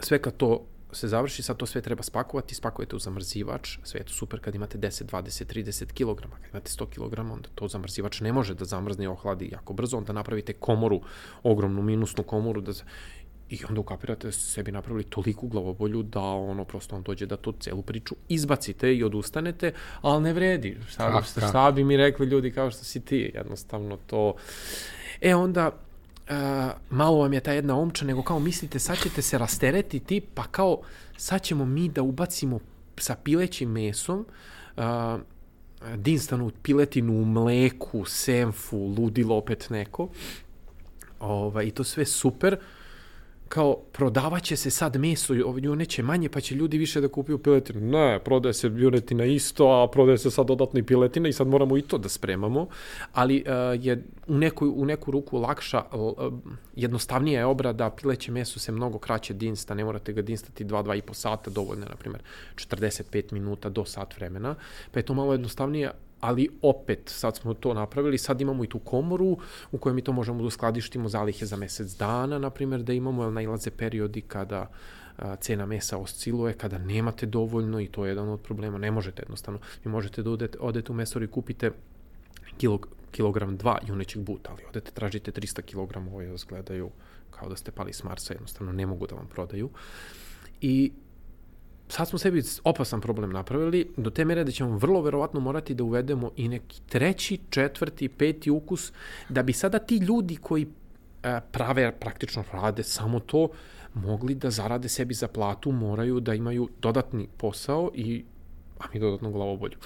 [0.00, 4.04] sve kad to se završi, sad to sve treba spakovati, spakujete u zamrzivač, sve je
[4.04, 8.20] to super kad imate 10, 20, 30 kg, kad imate 100 kg, onda to zamrzivač
[8.20, 11.00] ne može da zamrzne i ohladi jako brzo, onda napravite komoru,
[11.42, 12.72] ogromnu minusnu komoru, da,
[13.50, 17.82] i onda ukapirate sebi napravili toliku glavobolju da ono prosto vam dođe da to celu
[17.82, 19.72] priču izbacite i odustanete,
[20.02, 20.78] ali ne vredi.
[20.88, 24.34] Šta, šta, šta bi mi rekli ljudi kao što si ti, jednostavno to...
[25.20, 26.34] E onda, uh,
[26.90, 30.80] malo vam je ta jedna omča, nego kao mislite sad ćete se rasteretiti, pa kao
[31.16, 32.60] sad ćemo mi da ubacimo
[32.96, 34.26] sa pilećim mesom
[34.76, 34.84] uh,
[35.96, 40.08] dinstanu piletinu u mleku, senfu, ludilo opet neko.
[41.20, 42.54] Ovaj, I to sve super.
[42.54, 42.79] Uh,
[43.50, 47.80] kao prodavaće se sad meso juneće manje pa će ljudi više da kupuju piletinu.
[47.80, 51.76] Ne, prodaje se junetina isto, a prodaje se sad dodatno i piletina i sad moramo
[51.76, 52.68] i to da spremamo.
[53.12, 56.32] Ali uh, je u neku, u neku ruku lakša, uh,
[56.76, 61.50] jednostavnija je obrada, pileće meso se mnogo kraće dinsta, ne morate ga dinstati 2-2,5 sata,
[61.50, 62.22] dovoljno je, na primjer,
[62.54, 64.54] 45 minuta do sat vremena,
[64.92, 65.90] pa je to malo jednostavnije,
[66.20, 69.38] ali opet sad smo to napravili, sad imamo i tu komoru
[69.72, 73.22] u kojoj mi to možemo da uskladištimo zalihe za mesec dana, na primjer, da imamo,
[73.22, 74.70] jer najlaze periodi kada
[75.40, 79.60] cena mesa osciluje, kada nemate dovoljno i to je jedan od problema, ne možete jednostavno,
[79.84, 81.70] vi možete da odete, odete u mesor i kupite
[82.56, 86.90] kilog, kilogram dva junećeg buta, ali odete tražite 300 kg, ovo je gledaju
[87.30, 89.70] kao da ste pali s Marsa, jednostavno ne mogu da vam prodaju.
[90.60, 90.92] I
[91.90, 95.84] sad smo sebi opasan problem napravili, do te mere da ćemo vrlo verovatno morati da
[95.84, 98.92] uvedemo i neki treći, četvrti, peti ukus,
[99.28, 100.66] da bi sada ti ljudi koji
[101.22, 103.48] e, prave, praktično rade samo to,
[103.94, 108.24] mogli da zarade sebi za platu, moraju da imaju dodatni posao i
[108.78, 109.76] a mi dodatno glavobolju.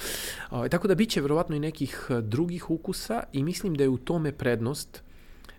[0.51, 3.99] A, tako da biće verovatno i nekih e, drugih ukusa i mislim da je u
[3.99, 5.03] tome prednost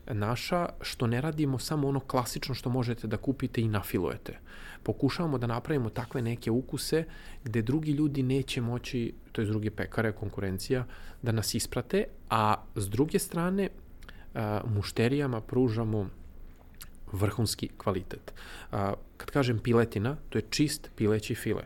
[0.08, 4.40] naša što ne radimo samo ono klasično što možete da kupite i nafilujete.
[4.86, 7.04] Pokušavamo da napravimo takve neke ukuse
[7.44, 10.86] gde drugi ljudi neće moći, to je druge pekare, konkurencija,
[11.22, 13.70] da nas isprate, a s druge strane
[14.66, 16.10] mušterijama pružamo
[17.12, 18.34] vrhunski kvalitet.
[19.18, 21.64] Kad kažem piletina, to je čist pileći file.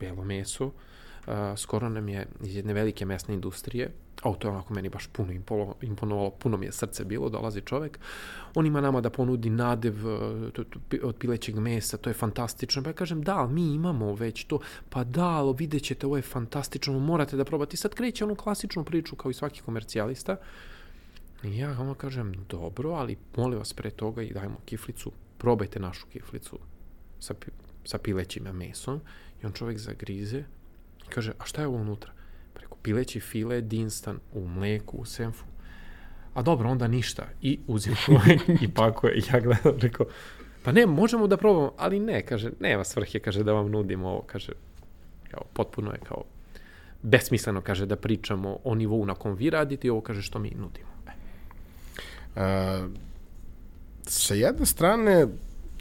[0.00, 0.70] Belo meso,
[1.56, 3.90] skoro nam je iz jedne velike mesne industrije,
[4.22, 5.32] o, to je onako meni baš puno
[5.82, 7.98] imponovalo, puno mi je srce bilo, dolazi čovek,
[8.54, 12.94] on ima nama da ponudi nadev e, od pilećeg mesa, to je fantastično, pa ja
[12.94, 14.58] kažem, da, mi imamo već to,
[14.90, 17.74] pa da, ali vidjet ćete, ovo je fantastično, morate da probate.
[17.74, 20.36] I sad kreće onu klasičnu priču kao i svaki komercijalista,
[21.42, 26.06] I ja ono kažem, dobro, ali molim vas pre toga i dajmo kiflicu, probajte našu
[26.06, 26.58] kiflicu
[27.18, 27.34] sa,
[27.84, 29.00] sa pilećim mesom.
[29.42, 30.44] I on čovek zagrize
[31.06, 32.12] i kaže, a šta je ovo unutra?
[32.82, 35.44] Pileći file, dinstan, u mleku, u senfu.
[36.34, 37.26] A dobro, onda ništa.
[37.42, 39.14] I uzim čovek i pakuje.
[39.14, 40.06] I ja gledam, rekao,
[40.62, 44.22] pa ne, možemo da probamo, ali ne, kaže, nema svrhe, kaže, da vam nudimo ovo,
[44.26, 44.52] kaže,
[45.30, 46.24] kao, potpuno je kao,
[47.02, 50.50] besmisleno, kaže, da pričamo o nivou na kom vi radite i ovo, kaže, što mi
[50.50, 50.92] nudimo.
[52.36, 52.40] Uh,
[54.02, 55.26] sa jedne strane,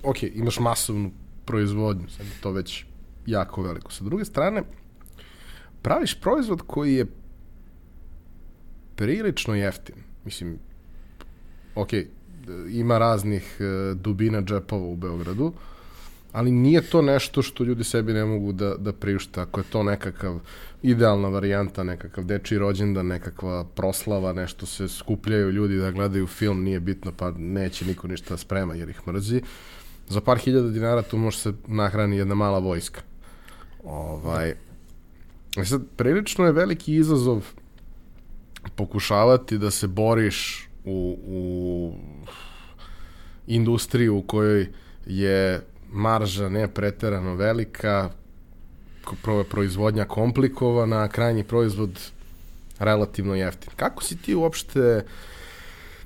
[0.04, 1.12] ok, imaš masovnu
[1.46, 2.86] proizvodnju, sad je to već
[3.26, 3.92] jako veliko.
[3.92, 4.64] Sa druge strane,
[5.82, 7.06] praviš proizvod koji je
[8.96, 9.96] prilično jeftin.
[10.26, 10.60] Mislim,
[11.76, 11.90] ok,
[12.70, 15.54] ima raznih uh, dubina džepova u Beogradu,
[16.32, 19.42] ali nije to nešto što ljudi sebi ne mogu da, da priušte.
[19.42, 20.40] Ako je to nekakav
[20.84, 26.80] idealna varijanta, nekakav dečiji rođendan, nekakva proslava, nešto se skupljaju ljudi da gledaju film, nije
[26.80, 29.42] bitno, pa neće niko ništa sprema jer ih mrzi.
[30.10, 33.02] Za par hiljada dinara tu može se nahrani jedna mala vojska.
[33.84, 34.54] Ovaj,
[35.66, 37.46] sad, prilično je veliki izazov
[38.76, 41.94] pokušavati da se boriš u, u
[43.48, 44.68] industriju u kojoj
[45.06, 48.10] je marža ne preterano velika,
[49.50, 52.00] proizvodnja komplikovana, krajnji proizvod
[52.80, 53.74] relativno jeftin.
[53.76, 55.06] Kako si ti uopšte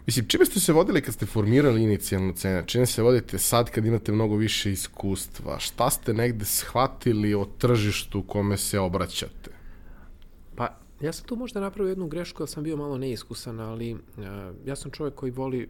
[0.05, 2.63] Mislim, čime ste se vodili kad ste formirali inicijalnu cenu?
[2.65, 5.59] Čime se vodite sad kad imate mnogo više iskustva?
[5.59, 9.51] Šta ste negde shvatili o tržištu kome se obraćate?
[10.55, 13.99] Pa, ja sam tu možda napravio jednu grešku, da sam bio malo neiskusan, ali uh,
[14.65, 15.69] ja sam čovjek koji voli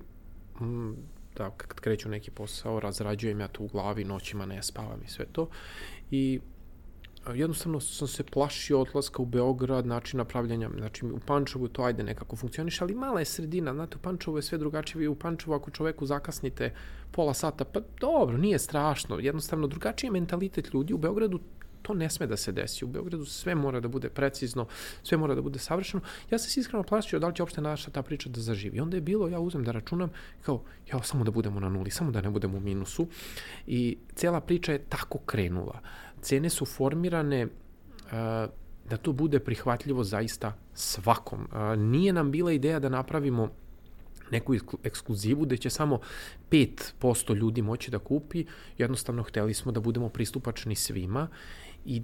[0.62, 0.92] mm,
[1.36, 5.26] da kad kreću neki posao, razrađujem ja to u glavi, noćima ne spavam i sve
[5.32, 5.48] to.
[6.12, 6.40] I
[7.34, 12.36] jednostavno sam se plašio odlaska u Beograd, način napravljanja, znači u Pančevu to ajde nekako
[12.36, 15.72] funkcioniše, ali mala je sredina, znate, u Pančevu je sve drugačije, vi u Pančevu ako
[15.72, 16.74] čoveku zakasnite
[17.12, 21.40] pola sata, pa dobro, nije strašno, jednostavno drugačiji je mentalitet ljudi, u Beogradu
[21.86, 22.86] to ne sme da se desi.
[22.86, 24.66] U Beogradu sve mora da bude precizno,
[25.04, 26.04] sve mora da bude savršeno.
[26.32, 28.80] Ja sam se iskreno plašio da li će uopšte naša ta priča da zaživi.
[28.80, 30.10] Onda je bilo, ja uzem da računam,
[30.42, 33.08] kao, ja samo da budemo na nuli, samo da ne budemo u minusu.
[33.68, 35.80] I cela priča je tako krenula.
[36.26, 37.52] Cene su formirane uh,
[38.90, 41.48] da to bude prihvatljivo zaista svakom.
[41.52, 43.50] Uh, nije nam bila ideja da napravimo
[44.32, 46.00] neku ekskluzivu gde će samo
[46.50, 48.46] 5% ljudi moći da kupi,
[48.78, 51.28] jednostavno hteli smo da budemo pristupačni svima
[51.86, 52.02] I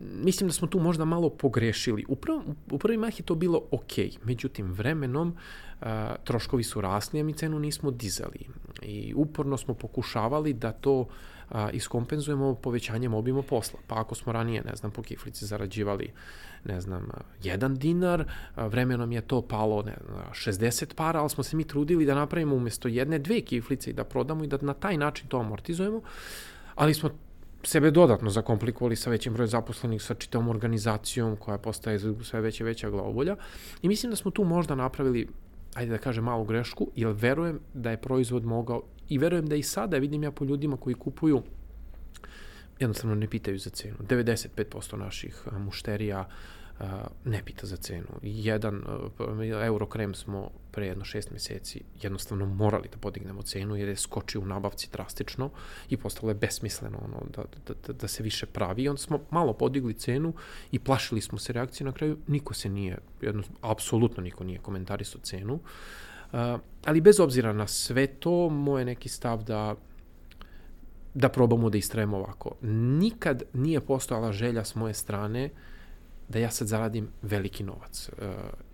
[0.00, 2.04] mislim da smo tu možda malo pogrešili.
[2.08, 3.92] U, prvom, u prvi mah je to bilo ok,
[4.24, 5.36] međutim vremenom
[5.80, 8.46] a, troškovi su rasli, a mi cenu nismo dizali.
[8.82, 11.37] I uporno smo pokušavali da to a,
[11.72, 13.80] iskompenzujemo povećanjem obima posla.
[13.86, 16.12] Pa ako smo ranije, ne znam, po kiflici zarađivali
[16.64, 17.08] ne znam,
[17.42, 18.24] jedan dinar,
[18.56, 19.96] vremenom je to palo ne,
[20.30, 24.04] 60 para, ali smo se mi trudili da napravimo umesto jedne, dve kiflice i da
[24.04, 26.00] prodamo i da na taj način to amortizujemo,
[26.74, 27.10] ali smo
[27.62, 32.66] sebe dodatno zakomplikovali sa većim brojem zaposlenih, sa čitavom organizacijom koja postaje sve veća i
[32.66, 33.36] veća glavobolja.
[33.82, 35.28] I mislim da smo tu možda napravili,
[35.74, 39.62] ajde da kažem, malu grešku, jer verujem da je proizvod mogao, i verujem da i
[39.62, 41.42] sada, vidim ja po ljudima koji kupuju,
[42.80, 43.96] jednostavno ne pitaju za cenu.
[44.08, 46.28] 95% naših mušterija
[47.24, 48.06] ne pita za cenu.
[48.22, 48.82] Jedan
[49.64, 54.46] Eurokrem smo pre jedno šest meseci jednostavno morali da podignemo cenu jer je skočio u
[54.46, 55.50] nabavci drastično
[55.88, 58.82] i postalo je besmisleno ono, da, da, da, da se više pravi.
[58.82, 60.34] I onda smo malo podigli cenu
[60.72, 61.84] i plašili smo se reakcije.
[61.84, 65.54] Na kraju niko se nije, jedno, apsolutno niko nije komentarisao cenu.
[65.54, 65.60] Uh,
[66.84, 69.74] ali bez obzira na sve to, moj neki stav da
[71.14, 72.54] da probamo da istrajemo ovako.
[73.00, 75.50] Nikad nije postojala želja s moje strane
[76.28, 78.08] da ja sad zaradim veliki novac.
[78.08, 78.24] Uh,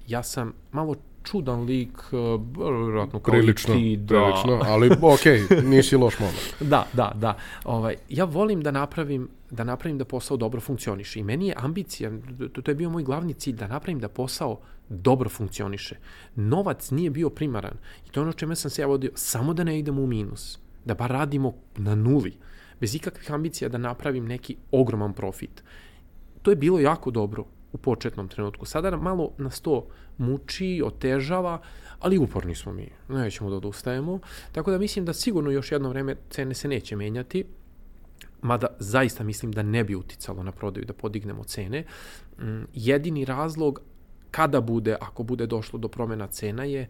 [0.06, 4.06] ja sam malo čudan lik, uh, vjerojatno kao Prilično, ti, da.
[4.06, 6.54] prilično, ali okej, nisi loš moment.
[6.60, 7.36] Da, da, da.
[7.64, 11.20] Ovaj, ja volim da napravim da napravim da posao dobro funkcioniše.
[11.20, 12.10] I meni je ambicija,
[12.52, 15.96] to, to je bio moj glavni cilj, da napravim da posao dobro funkcioniše.
[16.36, 17.76] Novac nije bio primaran.
[18.06, 20.58] I to je ono čime sam se ja vodio, samo da ne idemo u minus.
[20.84, 22.36] Da bar radimo na nuli.
[22.80, 25.62] Bez ikakvih ambicija da napravim neki ogroman profit.
[26.42, 27.44] To je bilo jako dobro
[27.74, 28.66] u početnom trenutku.
[28.66, 29.86] Sada malo nas to
[30.18, 31.60] muči, otežava,
[32.00, 32.88] ali uporni smo mi.
[33.08, 34.18] Nećemo da odustajemo.
[34.52, 37.44] Tako da mislim da sigurno još jedno vreme cene se neće menjati
[38.44, 41.84] mada zaista mislim da ne bi uticalo na prodaju da podignemo cene.
[42.38, 43.80] Mm, Jedini razlog
[44.30, 46.88] kada bude, ako bude došlo do promena cena je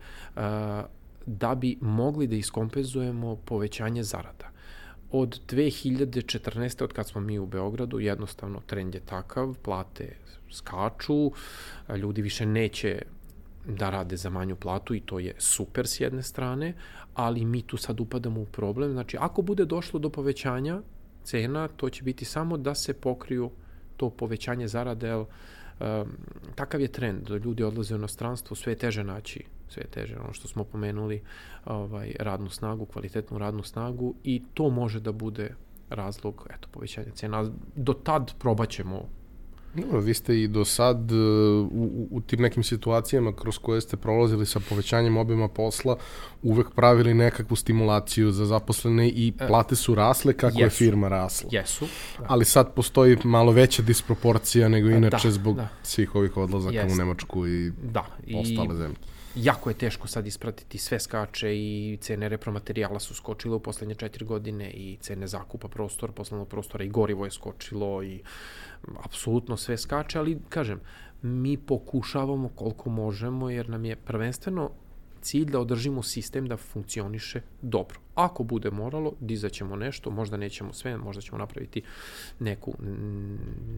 [1.26, 4.51] da bi mogli da iskompenzujemo povećanje zarada.
[5.17, 6.85] Od 2014.
[6.85, 10.17] od kad smo mi u Beogradu, jednostavno trend je takav, plate
[10.51, 11.33] skaču,
[11.97, 13.03] ljudi više neće
[13.67, 16.75] da rade za manju platu i to je super s jedne strane,
[17.15, 18.93] ali mi tu sad upadamo u problem.
[18.93, 20.81] Znači, ako bude došlo do povećanja
[21.25, 23.51] cena, to će biti samo da se pokriju
[23.97, 25.27] to povećanje zarade, jer um,
[26.55, 30.33] takav je trend, ljudi odlaze u inostranstvo, sve je teže naći, sve je teže, ono
[30.33, 31.23] što smo pomenuli,
[31.65, 35.55] ovaj, radnu snagu, kvalitetnu radnu snagu i to može da bude
[35.91, 37.51] razlog eto, povećanja cena.
[37.77, 39.09] Do tad probat ćemo
[39.75, 41.19] Dobro, vi ste i do sad uh,
[41.73, 45.97] u, u tim nekim situacijama kroz koje ste prolazili sa povećanjem obima posla
[46.43, 50.77] uvek pravili nekakvu stimulaciju za zaposlene i plate su rasle kako je jesu.
[50.77, 51.49] firma rasla.
[51.53, 51.87] Jesu.
[52.19, 52.25] Da.
[52.29, 55.69] Ali sad postoji malo veća disproporcija nego inače Da, zbog da.
[55.83, 56.99] svih ovih odlazaka u Jeste.
[56.99, 58.97] Nemačku i Da, i ostale zemlje.
[59.37, 64.24] Jako je teško sad ispratiti, sve skače i cene repromaterijala su skočile u poslednje četiri
[64.24, 68.22] godine i cene zakupa prostora, poslovnog prostora i gorivo je skočilo i
[69.03, 70.80] apsolutno sve skače, ali kažem,
[71.22, 74.70] mi pokušavamo koliko možemo jer nam je prvenstveno
[75.25, 78.01] cilj da održimo sistem da funkcioniše dobro.
[78.14, 81.83] Ako bude moralo, dizaćemo nešto, možda nećemo sve, možda ćemo napraviti
[82.39, 82.75] neku,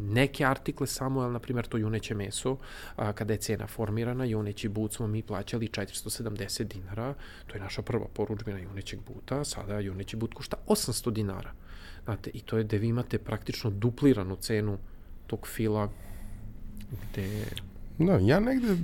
[0.03, 2.57] neke artikle samo, ali na primjer to juneće meso,
[2.97, 7.15] a, kada je cena formirana, juneći but smo mi plaćali 470 dinara,
[7.47, 11.53] to je naša prva poručbina junećeg buta, sada juneći but košta 800 dinara.
[12.05, 14.79] Znate, i to je da vi imate praktično dupliranu cenu
[15.27, 15.89] tog fila
[16.91, 17.47] gde
[17.99, 18.77] Da, ja negde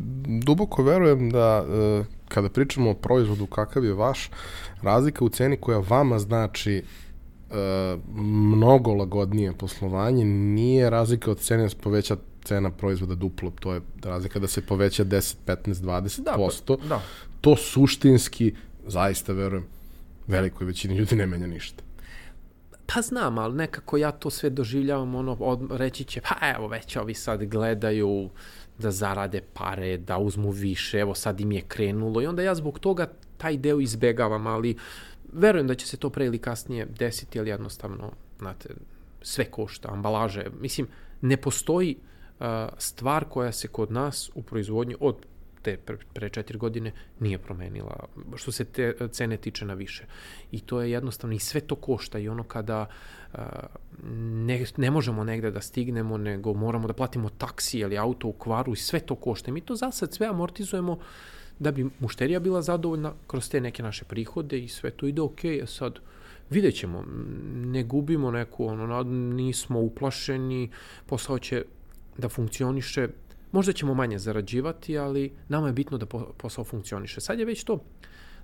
[0.45, 4.31] duboko verujem da e, kada pričamo o proizvodu kakav je vaš,
[4.83, 6.83] razlika u ceni koja vama znači
[7.51, 7.55] e,
[8.15, 13.81] mnogo lagodnije poslovanje nije razlika od cene da se poveća cena proizvoda duplo, to je
[14.03, 16.77] razlika da se poveća 10, 15, 20 Da, posto.
[16.79, 17.03] pa- da.
[17.41, 18.55] To suštinski,
[18.87, 19.65] zaista verujem,
[20.27, 21.83] velikoj većini ljudi ne menja ništa.
[22.87, 26.97] Pa znam, ali nekako ja to sve doživljavam, ono, od, reći će, pa evo već
[26.97, 28.31] ovi sad gledaju
[28.79, 32.79] da zarade pare, da uzmu više, evo sad im je krenulo i onda ja zbog
[32.79, 34.77] toga taj deo izbegavam, ali
[35.33, 38.69] verujem da će se to pre ili kasnije desiti, ali jednostavno, znate,
[39.23, 40.87] sve košta, ambalaže, mislim,
[41.21, 42.47] ne postoji uh,
[42.79, 45.17] stvar koja se kod nas u proizvodnji od
[45.63, 45.77] te
[46.15, 48.07] pre, četiri godine nije promenila,
[48.37, 50.05] što se te cene tiče na više.
[50.53, 52.87] I to je jednostavno, i sve to košta i ono kada
[54.47, 58.73] ne, ne možemo negde da stignemo, nego moramo da platimo taksi ili auto u kvaru
[58.73, 59.53] i sve to košta.
[59.53, 60.99] Mi to za sad sve amortizujemo
[61.59, 65.63] da bi mušterija bila zadovoljna kroz te neke naše prihode i sve to ide okej,
[65.63, 65.99] a sad
[66.51, 67.05] vidjet ćemo,
[67.55, 69.03] ne gubimo neku, ono,
[69.35, 70.71] nismo uplašeni,
[71.07, 71.65] posao će
[72.19, 73.09] da funkcioniše,
[73.53, 77.21] možda ćemo manje zarađivati, ali nama je bitno da po- posao funkcioniše.
[77.21, 77.79] Sad je već to,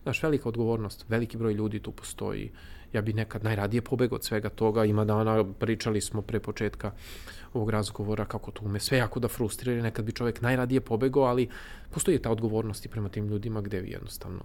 [0.03, 2.51] znaš, velika odgovornost, veliki broj ljudi tu postoji,
[2.93, 6.93] ja bi nekad najradije pobegao od svega toga, ima dana, pričali smo pre početka
[7.53, 11.49] ovog razgovora kako to ume sve jako da frustrira, nekad bi čovjek najradije pobegao, ali
[11.91, 14.41] postoji ta odgovornost i prema tim ljudima gde vi jednostavno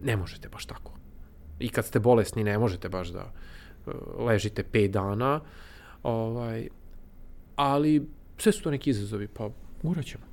[0.00, 0.92] ne možete baš tako.
[1.58, 3.32] I kad ste bolesni ne možete baš da
[3.86, 5.40] e, ležite 5 dana,
[6.02, 6.68] ovaj,
[7.56, 8.06] ali
[8.38, 9.50] sve su to neki izazovi, pa
[9.82, 10.24] uraćemo.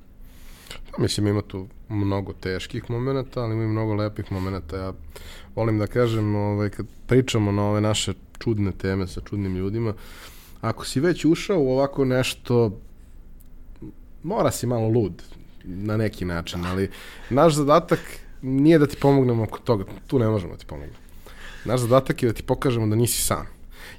[0.98, 4.76] Mislim, ima tu mnogo teških momenta, ali ima i mnogo lepih momenta.
[4.76, 4.92] Ja
[5.54, 9.94] volim da kažem, ovaj, kad pričamo na ove naše čudne teme sa čudnim ljudima,
[10.60, 12.80] ako si već ušao u ovako nešto,
[14.22, 15.22] mora si malo lud
[15.64, 16.90] na neki način, ali
[17.30, 18.00] naš zadatak
[18.42, 21.02] nije da ti pomognemo oko toga, tu ne možemo da ti pomognemo.
[21.64, 23.46] Naš zadatak je da ti pokažemo da nisi sam.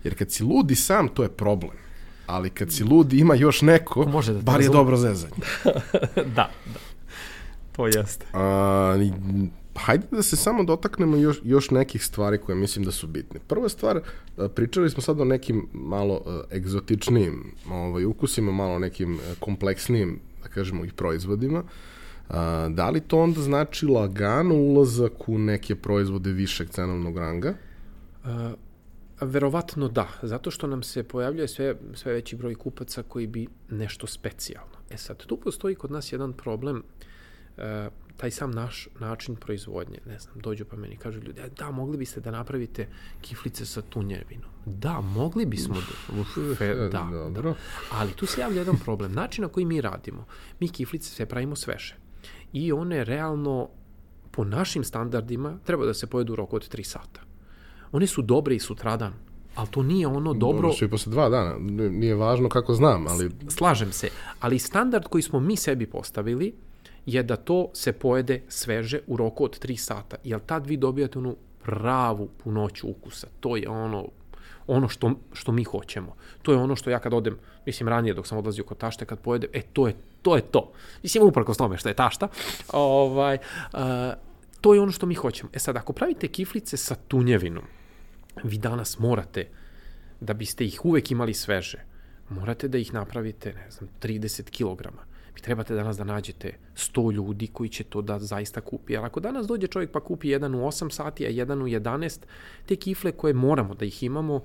[0.04, 1.83] Jer kad si ludi sam, to je problem.
[2.28, 4.78] Ali kad si ludi, ima još neko, Može da bar je razume.
[4.78, 5.34] dobro zezanje.
[6.36, 6.80] da, da.
[7.72, 8.26] To jeste.
[8.34, 9.12] A, i
[9.76, 13.40] hajde da se samo dotaknemo još, još nekih stvari koje mislim da su bitne.
[13.48, 16.22] Prva stvar, e, pričali smo sad o nekim malo
[16.52, 21.64] e, egzotičnijim ovaj, ukusima, malo nekim e, kompleksnijim, da kažemo, ih proizvodima.
[22.30, 27.54] A, da li to onda znači lagano ulazak u neke proizvode višeg cenovnog ranga?
[28.24, 28.54] A,
[29.24, 34.08] verovatno da, zato što nam se pojavljuje sve, sve veći broj kupaca koji bi nešto
[34.08, 34.74] specijalno.
[34.90, 36.84] E sad, tu postoji kod nas jedan problem,
[37.58, 41.98] e, taj sam naš način proizvodnje, ne znam, dođu pa meni kažu ljudi, da, mogli
[41.98, 42.88] biste da napravite
[43.22, 44.50] kiflice sa tunjevinom.
[44.66, 46.88] Da, mogli bismo da, uf, fe, da,
[47.32, 47.54] da,
[47.92, 49.14] ali tu se javlja jedan problem.
[49.14, 50.26] Način na koji mi radimo,
[50.60, 51.96] mi kiflice sve pravimo sveže
[52.54, 53.70] i one realno
[54.32, 57.22] po našim standardima treba da se pojedu u roku od 3 sata.
[57.94, 59.14] One su dobre i sutradan,
[59.56, 60.62] ali to nije ono dobro...
[60.62, 61.56] Dobro su i posle dva dana,
[61.90, 63.32] nije važno kako znam, ali...
[63.50, 66.54] Slažem se, ali standard koji smo mi sebi postavili
[67.06, 71.20] je da to se pojede sveže u roku od 3 sata, jer tad vi dobijate
[71.20, 73.28] onu pravu punoću ukusa.
[73.40, 74.08] To je ono
[74.68, 76.16] ono što, što mi hoćemo.
[76.42, 79.20] To je ono što ja kad odem, mislim ranije dok sam odlazio kod tašte, kad
[79.20, 80.36] pojedem, e to je to.
[80.36, 80.72] Je to.
[81.04, 82.28] Mislim uprko s tome što je tašta.
[82.74, 83.38] Ovaj,
[83.74, 83.80] uh,
[84.62, 85.50] to je ono što mi hoćemo.
[85.54, 87.64] E sad, ako pravite kiflice sa tunjevinom,
[88.44, 89.48] vi danas morate,
[90.20, 91.84] da biste ih uvek imali sveže,
[92.30, 97.48] morate da ih napravite, ne znam, 30 kilograma vi trebate danas da nađete 100 ljudi
[97.48, 98.94] koji će to da zaista kupi.
[98.94, 102.20] Jer ako danas dođe čovjek pa kupi jedan u 8 sati, a jedan u 11,
[102.66, 104.42] te kifle koje moramo da ih imamo,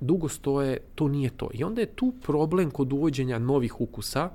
[0.00, 1.50] dugo stoje, to nije to.
[1.54, 4.30] I onda je tu problem kod uvođenja novih ukusa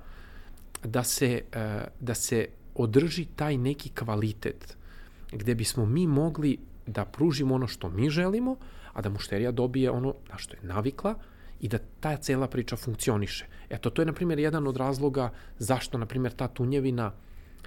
[0.84, 4.78] da se, e, da se održi taj neki kvalitet
[5.32, 6.58] gde bismo mi mogli
[6.88, 8.56] da pružimo ono što mi želimo,
[8.94, 11.16] a da mušterija dobije ono na što je navikla,
[11.64, 13.46] i da ta cela priča funkcioniše.
[13.70, 15.30] Eto, to je, na primjer, jedan od razloga
[15.60, 17.12] zašto, na primjer, ta tunjevina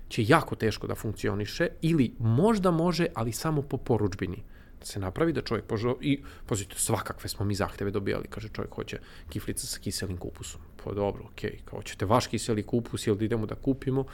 [0.08, 4.42] će jako teško da funkcioniše ili možda može, ali samo po poručbini.
[4.80, 5.96] Da se napravi da čovjek požo...
[6.00, 8.28] I, pozite, svakakve smo mi zahteve dobijali.
[8.28, 10.60] Kaže, čovjek hoće kiflica sa kiselim kupusom.
[10.84, 11.70] Pa dobro, okej, okay.
[11.70, 14.04] kao ćete vaš kiseli kupus ili da idemo da kupimo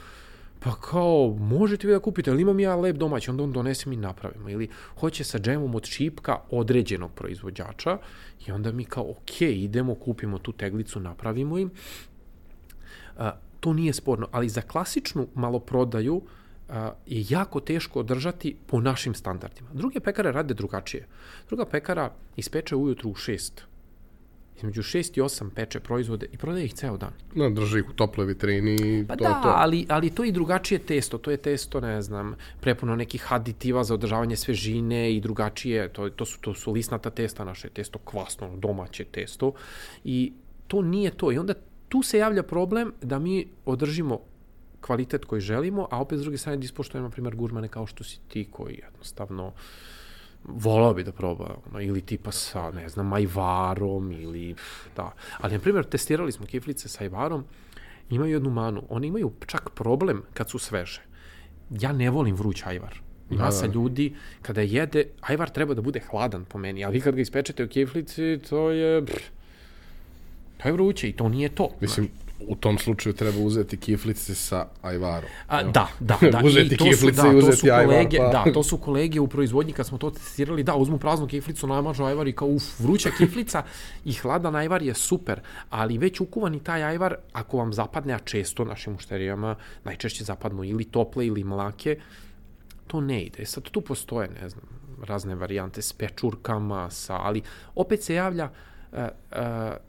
[0.63, 3.95] pa kao, možete vi da kupite, ali imam ja lep domaći, onda on donese mi
[3.95, 4.49] napravimo.
[4.49, 7.97] Ili hoće sa džemom od šipka određenog proizvođača
[8.47, 11.71] i onda mi kao, ok, idemo, kupimo tu teglicu, napravimo im.
[13.17, 16.21] A, to nije sporno, ali za klasičnu maloprodaju
[16.69, 19.69] a, je jako teško održati po našim standardima.
[19.73, 21.07] Druge pekare rade drugačije.
[21.47, 23.72] Druga pekara ispeče ujutru u 6
[24.57, 27.11] između 6 i 8 peče proizvode i prodaje ih ceo dan.
[27.35, 29.05] No, drži ih u toploj vitrini.
[29.07, 29.49] Pa to da, je to.
[29.55, 31.17] Ali, ali to je i drugačije testo.
[31.17, 35.89] To je testo, ne znam, prepuno nekih aditiva za održavanje svežine i drugačije.
[35.89, 39.53] To, to, su, to su lisnata testa, naše testo kvasno, domaće testo.
[40.03, 40.33] I
[40.67, 41.31] to nije to.
[41.31, 41.53] I onda
[41.89, 44.19] tu se javlja problem da mi održimo
[44.81, 48.19] kvalitet koji želimo, a opet s druge strane dispoštujemo, na primjer, gurmane kao što si
[48.27, 49.53] ti koji jednostavno uh,
[50.43, 54.55] volao bi da proba, ono, ili tipa sa, ne znam, ajvarom, ili,
[54.95, 55.11] da.
[55.37, 57.43] Ali, na primjer, testirali smo kiflice sa ajvarom,
[58.09, 58.83] imaju jednu manu.
[58.89, 61.01] Oni imaju čak problem kad su sveže.
[61.69, 63.01] Ja ne volim vruć ajvar.
[63.29, 63.73] Da, Masa da.
[63.73, 67.63] ljudi, kada jede, ajvar treba da bude hladan po meni, ali vi kad ga ispečete
[67.63, 69.05] u kiflici, to je...
[69.05, 69.23] Pff,
[70.57, 71.69] to je vruće i to nije to.
[71.81, 72.09] Mislim,
[72.47, 75.29] u tom slučaju treba uzeti kiflice sa ajvarom.
[75.47, 76.41] A, da, da, da.
[76.45, 77.85] uzeti I to kiflice su, da, i uzeti to ajvar.
[77.85, 78.29] Kolege, pa...
[78.29, 82.03] Da, to su kolege u proizvodnji kad smo to testirali, da, uzmu praznu kiflicu, namažu
[82.03, 83.63] ajvar i kao, uf, vruća kiflica
[84.05, 88.65] i hladan ajvar je super, ali već ukuvani taj ajvar, ako vam zapadne, a često
[88.65, 91.97] našim mušterijama najčešće zapadnu ili tople ili mlake,
[92.87, 93.45] to ne ide.
[93.45, 94.65] Sad tu postoje, ne znam,
[95.03, 97.41] razne varijante s pečurkama, sa, ali
[97.75, 98.72] opet se javlja uh,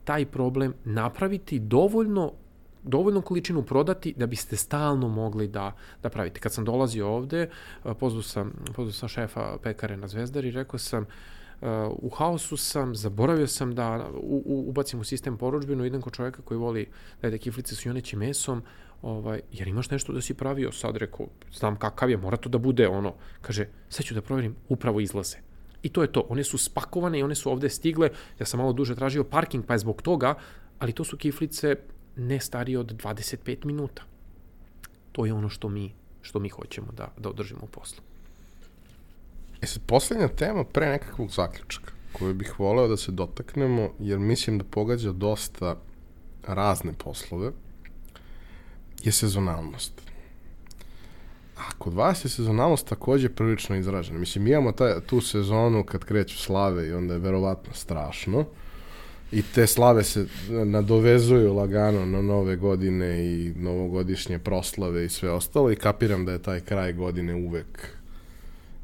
[0.04, 2.32] taj problem napraviti dovoljno
[2.84, 6.40] dovoljnu količinu prodati da biste stalno mogli da, da pravite.
[6.40, 7.48] Kad sam dolazio ovde,
[8.00, 11.06] pozvao sam, pozvao sam šefa pekare na Zvezdari i rekao sam,
[11.90, 16.42] u haosu sam, zaboravio sam da u, u, ubacim u sistem poručbinu, idem kod čovjeka
[16.42, 16.88] koji voli
[17.20, 18.62] da jede kiflice s junećim mesom,
[19.02, 22.58] ovaj, jer imaš nešto da si pravio, sad rekao, znam kakav je, mora to da
[22.58, 25.36] bude ono, kaže, sad ću da provjerim, upravo izlaze.
[25.84, 28.72] I to je to, one su spakovane i one su ovde stigle, ja sam malo
[28.72, 30.34] duže tražio parking, pa je zbog toga,
[30.78, 31.76] ali to su kiflice
[32.16, 34.02] ne starije od 25 minuta.
[35.12, 38.02] To je ono što mi, što mi hoćemo da, da održimo u poslu.
[39.62, 44.58] E sad, poslednja tema pre nekakvog zaključka koju bih voleo da se dotaknemo, jer mislim
[44.58, 45.76] da pogađa dosta
[46.46, 47.52] razne poslove,
[49.02, 50.03] je sezonalnost.
[51.68, 54.18] A kod vas je sezonalnost takođe prilično izražena.
[54.18, 58.44] Mislim, imamo taj, tu sezonu kad kreću slave i onda je verovatno strašno
[59.32, 65.72] i te slave se nadovezuju lagano na nove godine i novogodišnje proslave i sve ostalo
[65.72, 67.88] i kapiram da je taj kraj godine uvek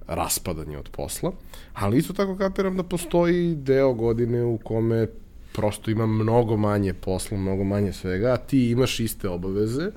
[0.06, 1.32] raspadanje od posla,
[1.74, 5.06] ali isto tako kapiram da postoji deo godine u kome
[5.52, 9.90] prosto ima mnogo manje posla, mnogo manje svega, a ti imaš iste obaveze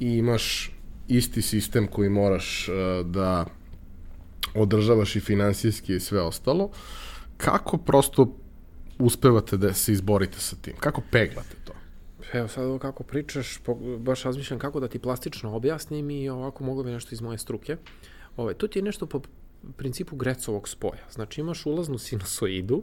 [0.00, 0.72] i imaš
[1.10, 3.46] isti sistem koji moraš uh, da
[4.54, 6.70] održavaš i finansijski i sve ostalo.
[7.36, 8.36] Kako prosto
[8.98, 10.74] uspevate da se izborite sa tim?
[10.80, 11.72] Kako peglate to?
[12.32, 13.60] Evo sad ovo kako pričaš,
[13.98, 17.76] baš razmišljam kako da ti plastično objasnim i ovako mogu bi nešto iz moje struke.
[18.36, 19.20] Ove, tu ti je nešto po
[19.76, 21.10] principu Grecovog spoja.
[21.10, 22.82] Znači imaš ulaznu sinusoidu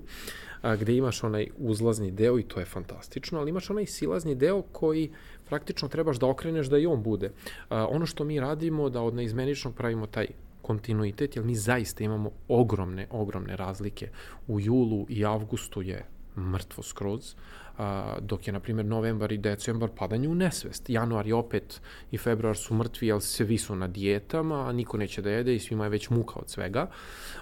[0.62, 4.62] a, gde imaš onaj uzlazni deo i to je fantastično, ali imaš onaj silazni deo
[4.62, 5.12] koji
[5.50, 7.32] praktično trebaš da okreneš da i on bude.
[7.70, 10.28] A, ono što mi radimo da od neizmeničnog pravimo taj
[10.62, 14.10] kontinuitet, jer mi zaista imamo ogromne, ogromne razlike.
[14.48, 16.06] U julu i avgustu je
[16.38, 17.36] mrtvo skroz,
[17.78, 20.90] a, dok je, na primjer, novembar i decembar padanje u nesvest.
[20.90, 21.82] Januar i opet
[22.12, 25.60] i februar su mrtvi, jer svi su na dijetama, a niko neće da jede i
[25.60, 26.90] svima je već muka od svega.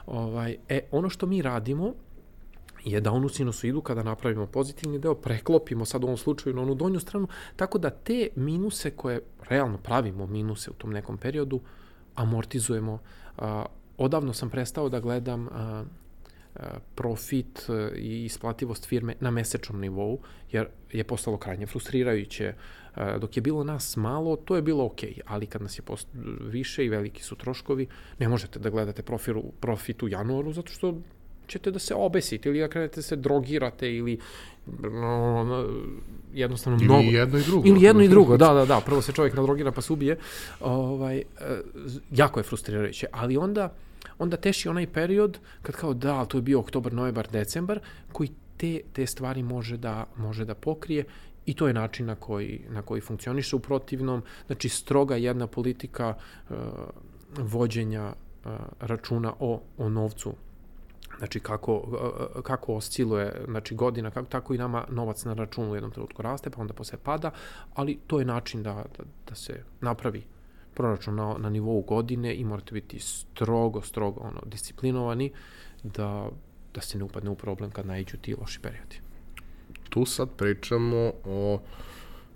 [0.06, 1.94] Ovaj, e, ono što mi radimo
[2.86, 6.76] je da onu sinusoidu kada napravimo pozitivni deo, preklopimo sad u ovom slučaju na onu
[6.76, 11.62] donju stranu, tako da te minuse koje realno pravimo minuse u tom nekom periodu,
[12.16, 13.00] amortizujemo.
[13.98, 15.48] Odavno sam prestao da gledam
[16.96, 20.20] profit i isplativost firme na mesečnom nivou,
[20.52, 22.54] jer je postalo krajnje frustrirajuće.
[23.20, 26.08] Dok je bilo nas malo, to je bilo ok, ali kad nas je post
[26.42, 27.88] više i veliki su troškovi,
[28.20, 29.04] ne možete da gledate
[29.60, 31.02] profit u januaru, zato što
[31.48, 34.20] ćete da se obesite ili da krenete da se drogirate ili
[34.92, 35.68] no,
[36.34, 37.04] jednostavno ili mnogo.
[37.04, 37.68] Ili jedno i drugo.
[37.68, 38.82] Ili jedno i drugo, da, da, da.
[38.86, 40.18] Prvo se čovjek nadrogira pa se ubije.
[40.60, 41.24] Ovaj, e,
[42.12, 43.08] jako je frustrirajuće.
[43.12, 43.74] Ali onda,
[44.20, 47.80] onda teši onaj period kad kao da, to je bio oktobar, novembar, decembar,
[48.12, 51.04] koji te, te stvari može da, može da pokrije
[51.46, 54.24] I to je način na koji, na koji funkcioniše u protivnom.
[54.46, 56.16] Znači, stroga jedna politika
[56.50, 56.56] uh,
[57.38, 60.34] vođenja uh, računa o, o novcu
[61.18, 61.84] znači kako,
[62.44, 66.50] kako osciluje znači godina, kako, tako i nama novac na računu u jednom trenutku raste,
[66.50, 67.32] pa onda posle pada,
[67.74, 70.24] ali to je način da, da, da se napravi
[70.74, 75.32] proračun na, na nivou godine i morate biti strogo, strogo ono, disciplinovani
[75.84, 76.30] da,
[76.74, 79.00] da se ne upadne u problem kad najđu ti loši periodi.
[79.90, 81.60] Tu sad pričamo o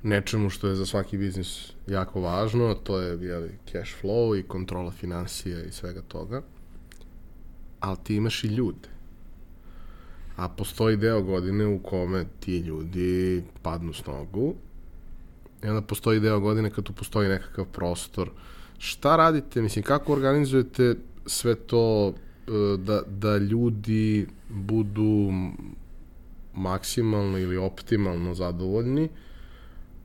[0.03, 4.91] nečemu što je za svaki biznis jako važno, to je jeli, cash flow i kontrola
[4.91, 6.41] financija i svega toga
[7.79, 8.89] ali ti imaš i ljude.
[10.35, 14.55] A postoji deo godine u kome ti ljudi padnu s nogu
[15.63, 18.29] i onda postoji deo godine kad tu postoji nekakav prostor.
[18.77, 22.13] Šta radite, mislim, kako organizujete sve to
[22.47, 25.31] e, da, da ljudi budu
[26.55, 29.09] maksimalno ili optimalno zadovoljni,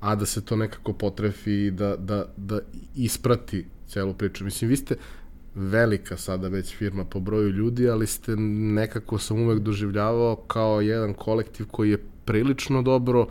[0.01, 2.61] a da se to nekako potrefi i da, da, da
[2.97, 4.45] isprati celu priču.
[4.45, 4.97] Mislim, vi ste,
[5.55, 11.15] velika sada već firma po broju ljudi, ali ste nekako sam uvek doživljavao kao jedan
[11.15, 13.27] kolektiv koji je prilično dobro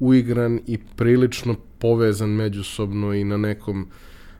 [0.00, 3.88] uigran i prilično povezan međusobno i na nekom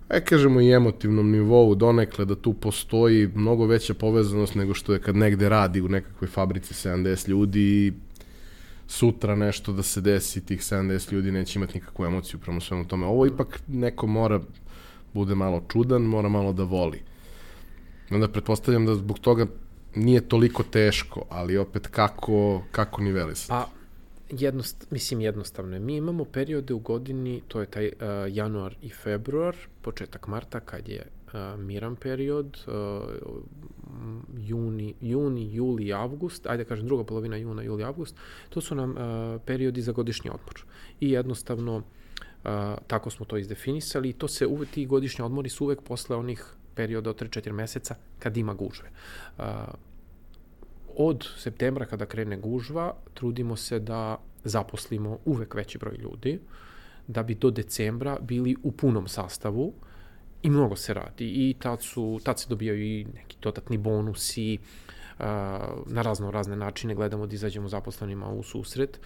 [0.08, 5.00] aj kažemo i emotivnom nivou donekle da tu postoji mnogo veća povezanost nego što je
[5.00, 7.92] kad negde radi u nekakvoj fabrici 70 ljudi i
[8.86, 13.06] sutra nešto da se desi tih 70 ljudi neće imati nikakvu emociju prema svemu tome.
[13.06, 14.40] Ovo ipak neko mora
[15.14, 17.02] bude malo čudan, mora malo da voli.
[18.10, 19.46] Onda pretpostavljam da zbog toga
[19.94, 23.48] nije toliko teško, ali opet kako, kako nivelisati?
[23.48, 23.68] Pa,
[24.30, 25.80] jednost, mislim jednostavno je.
[25.80, 27.92] Mi imamo periode u godini, to je taj uh,
[28.28, 32.74] januar i februar, početak marta kad je uh, miran period, uh,
[34.36, 38.16] juni, juni, juli, avgust, ajde kažem druga polovina juna, juli, avgust,
[38.48, 38.96] to su nam uh,
[39.46, 40.64] periodi za godišnji odmor.
[41.00, 41.82] I jednostavno uh,
[42.86, 46.44] tako smo to izdefinisali i to se uvek, ti godišnji odmori su uvek posle onih
[46.78, 48.90] perioda od 3-4 meseca kad ima gužve.
[50.96, 56.38] Od septembra kada krene gužva, trudimo se da zaposlimo uvek veći broj ljudi,
[57.06, 59.72] da bi do decembra bili u punom sastavu
[60.42, 64.58] i mnogo se radi i tad, su, tad se dobijaju i neki dodatni bonusi,
[65.86, 69.00] na razno razne načine gledamo da izađemo zaposlenima u susret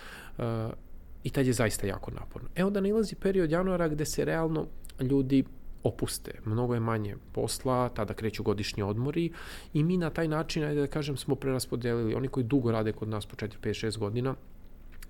[1.25, 2.49] i tad je zaista jako naporno.
[2.55, 4.67] E onda nalazi period januara gde se realno
[5.01, 5.45] ljudi
[5.85, 6.33] opuste.
[6.45, 9.33] Mnogo je manje posla, tada kreću godišnji odmori
[9.75, 12.15] i mi na taj način, ajde da kažem, smo preraspodelili.
[12.15, 14.35] Oni koji dugo rade kod nas po 4, 5, 6 godina,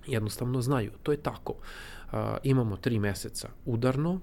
[0.07, 0.91] jednostavno znaju.
[1.03, 1.53] To je tako.
[1.53, 4.19] Uh, imamo tri meseca udarno,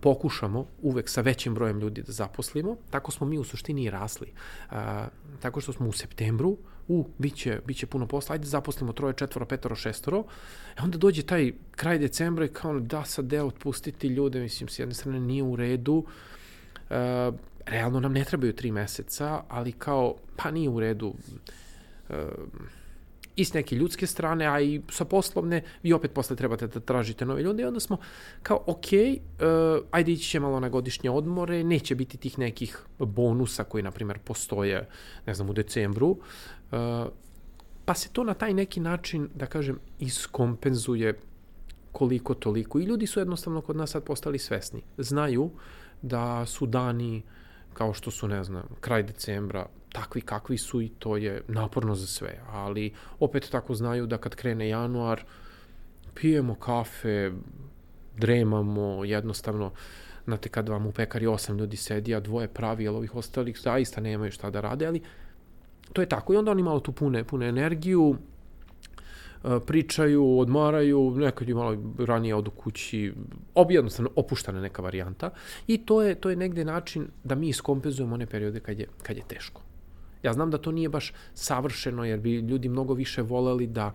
[0.00, 2.76] pokušamo uvek sa većim brojem ljudi da zaposlimo.
[2.90, 4.32] Tako smo mi u suštini i rasli.
[5.40, 6.56] Tako što smo u septembru,
[6.90, 10.24] u, biće, biće puno posla, ajde zaposlimo troje, četvoro, petoro, šestoro.
[10.78, 14.78] E onda dođe taj kraj decembra i kao da sad deo otpustiti ljude, mislim, s
[14.78, 16.04] jedne strane nije u redu.
[16.90, 17.32] A,
[17.66, 21.14] realno nam ne trebaju tri meseca, ali kao, pa nije u redu,
[22.08, 22.16] uh,
[23.36, 27.24] i s neke ljudske strane, a i sa poslovne, vi opet posle trebate da tražite
[27.24, 27.96] nove ljude i onda smo
[28.42, 33.64] kao, ok, uh, ajde ići će malo na godišnje odmore, neće biti tih nekih bonusa
[33.64, 34.88] koji, na primjer, postoje,
[35.26, 36.16] ne znam, u decembru,
[37.84, 41.18] pa se to na taj neki način, da kažem, iskompenzuje
[41.92, 42.78] koliko toliko.
[42.80, 44.82] I ljudi su jednostavno kod nas sad postali svesni.
[44.98, 45.50] Znaju
[46.02, 47.22] da su dani
[47.74, 52.06] kao što su, ne znam, kraj decembra, takvi kakvi su i to je naporno za
[52.06, 52.40] sve.
[52.50, 55.24] Ali opet tako znaju da kad krene januar,
[56.14, 57.32] pijemo kafe,
[58.16, 59.72] dremamo, jednostavno,
[60.24, 64.00] znate, kad vam u pekari osam ljudi sedi, a dvoje pravi, ali ovih ostalih zaista
[64.00, 65.02] nemaju šta da rade, ali
[65.92, 66.34] to je tako.
[66.34, 68.16] I onda oni malo tu pune, pune energiju,
[69.44, 73.12] e, pričaju, odmaraju, nekad je malo ranije odu kući,
[73.54, 75.30] ob, jednostavno opuštana neka varijanta
[75.66, 79.16] i to je, to je negde način da mi iskompenzujemo one periode kad je, kad
[79.16, 79.62] je teško.
[80.22, 83.94] Ja znam da to nije baš savršeno, jer bi ljudi mnogo više voleli da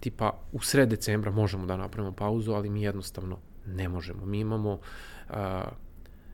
[0.00, 4.26] tipa u sred decembra možemo da napravimo pauzu, ali mi jednostavno ne možemo.
[4.26, 5.36] Mi imamo uh,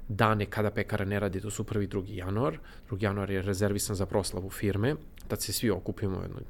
[0.08, 2.58] dane kada pekara ne radi, to su prvi drugi januar.
[2.86, 4.96] Drugi januar je rezervisan za proslavu firme,
[5.28, 6.44] tad se svi okupimo u jednoj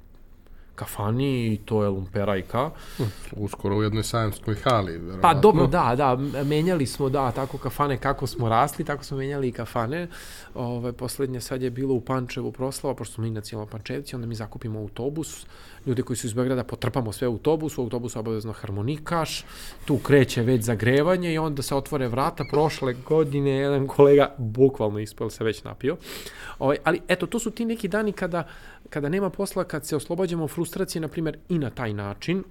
[0.75, 2.71] kafani i to je Lumperajka.
[3.33, 5.23] Uskoro u jednoj sajamskoj hali, verovatno.
[5.23, 9.49] Pa dobro, da, da, menjali smo, da, tako kafane kako smo rasli, tako smo menjali
[9.49, 10.09] i kafane.
[10.55, 14.79] Ove, poslednje sad je bilo u Pančevu proslava, pošto smo inacijalno Pančevci, onda mi zakupimo
[14.79, 15.47] autobus,
[15.87, 19.45] ljude koji su iz Beograda potrpamo sve u autobus, u autobusu obavezno harmonikaš,
[19.85, 22.45] tu kreće već zagrevanje i onda se otvore vrata.
[22.51, 25.97] Prošle godine jedan kolega bukvalno ispal se već napio.
[26.59, 28.49] Ove, ali eto, to su ti neki dani kada,
[28.91, 32.45] kada nema posla, kad se oslobađamo frustracije, na primjer, i na taj način,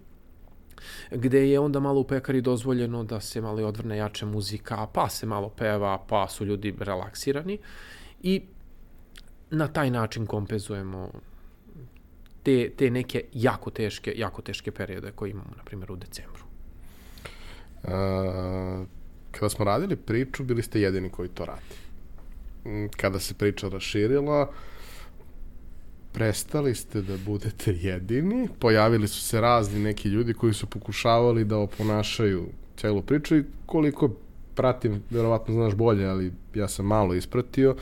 [1.11, 5.25] gde je onda malo u pekari dozvoljeno da se malo odvrne jače muzika, pa se
[5.25, 7.57] malo peva, pa su ljudi relaksirani
[8.21, 8.41] i
[9.49, 11.11] na taj način kompenzujemo
[12.43, 16.43] te, te neke jako teške, jako teške periode koje imamo, na primjer, u decembru.
[17.83, 18.85] A,
[19.31, 21.75] kada smo radili priču, bili ste jedini koji to radi.
[22.97, 24.51] Kada se priča raširila,
[26.13, 31.57] prestali ste da budete jedini, pojavili su se razni neki ljudi koji su pokušavali da
[31.57, 32.45] oponašaju
[32.77, 34.09] celu priču i koliko
[34.55, 37.75] pratim, verovatno znaš bolje, ali ja sam malo ispratio,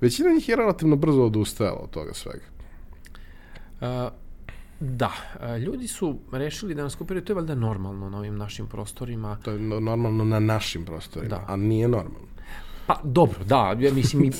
[0.00, 2.44] većina njih je relativno brzo odustajala od toga svega.
[3.80, 4.12] Uh,
[4.80, 5.12] da,
[5.66, 9.38] ljudi su rešili da nas kopiraju, to je valjda normalno na ovim našim prostorima.
[9.42, 11.44] To je normalno na našim prostorima, da.
[11.48, 12.26] a nije normalno.
[12.86, 14.30] Pa dobro, da, ja mislim mi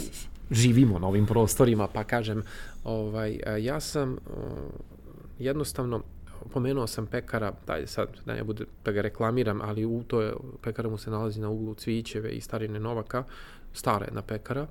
[0.51, 2.43] živimo na ovim prostorima, pa kažem,
[2.87, 4.16] ovaj, ja sam
[5.39, 6.03] jednostavno
[6.53, 10.32] pomenuo sam pekara, daj sad da ne bude da ga reklamiram, ali u to je,
[10.62, 13.24] pekara mu se nalazi na uglu Cvićeve i Starine Novaka,
[13.72, 14.66] stara jedna pekara.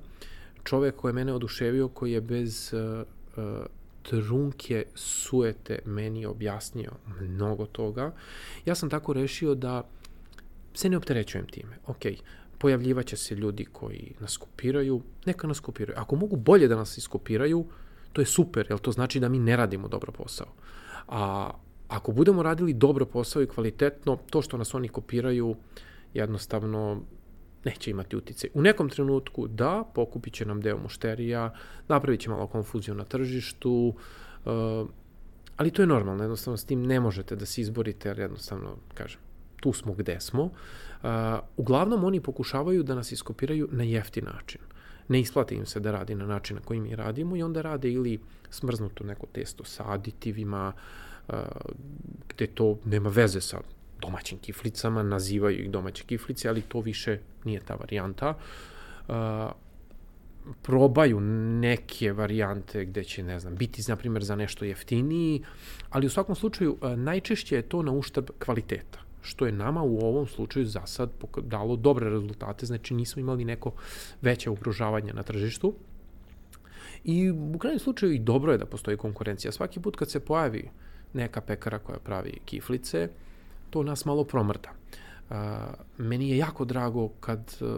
[0.64, 3.06] Čovek koji je mene oduševio, koji je bez uh,
[3.36, 3.66] uh,
[4.02, 6.90] trunke suete meni objasnio
[7.20, 8.12] mnogo toga.
[8.64, 9.82] Ja sam tako rešio da
[10.74, 11.78] se ne opterećujem time.
[11.86, 12.02] Ok,
[12.58, 15.98] pojavljivaće se ljudi koji nas kopiraju, neka nas kopiraju.
[15.98, 17.64] Ako mogu bolje da nas iskopiraju,
[18.16, 20.46] to je super, jer to znači da mi ne radimo dobro posao.
[21.08, 21.50] A
[21.88, 25.56] ako budemo radili dobro posao i kvalitetno, to što nas oni kopiraju,
[26.14, 27.02] jednostavno
[27.64, 28.48] neće imati utice.
[28.54, 31.52] U nekom trenutku da, pokupit će nam deo mušterija,
[31.88, 33.94] napravit će malo konfuziju na tržištu,
[34.44, 34.88] uh,
[35.56, 39.20] ali to je normalno, jednostavno s tim ne možete da se izborite, jer jednostavno, kažem,
[39.60, 40.42] tu smo gde smo.
[40.44, 40.50] Uh,
[41.56, 44.60] uglavnom oni pokušavaju da nas iskopiraju na jefti način.
[45.08, 47.92] Ne isplati im se da radi na način na koji mi radimo i onda rade
[47.92, 48.18] ili
[48.50, 50.72] smrznuto neko testo sa aditivima,
[52.28, 53.60] gde to nema veze sa
[54.00, 58.34] domaćim kiflicama, nazivaju ih domaće kiflice, ali to više nije ta varijanta.
[60.62, 61.20] Probaju
[61.60, 65.42] neke varijante gde će, ne znam, biti, na primjer, za nešto jeftiniji,
[65.90, 70.26] ali u svakom slučaju najčešće je to na uštrb kvaliteta što je nama u ovom
[70.26, 71.10] slučaju za sad
[71.42, 73.72] dalo dobre rezultate, znači nismo imali neko
[74.22, 75.74] veće ugrožavanje na tržištu.
[77.04, 79.52] I u krajnjem slučaju i dobro je da postoji konkurencija.
[79.52, 80.68] Svaki put kad se pojavi
[81.12, 83.08] neka pekara koja pravi kiflice,
[83.70, 84.70] to nas malo promrda.
[85.30, 85.36] Uh,
[85.98, 87.68] meni je jako drago kad uh,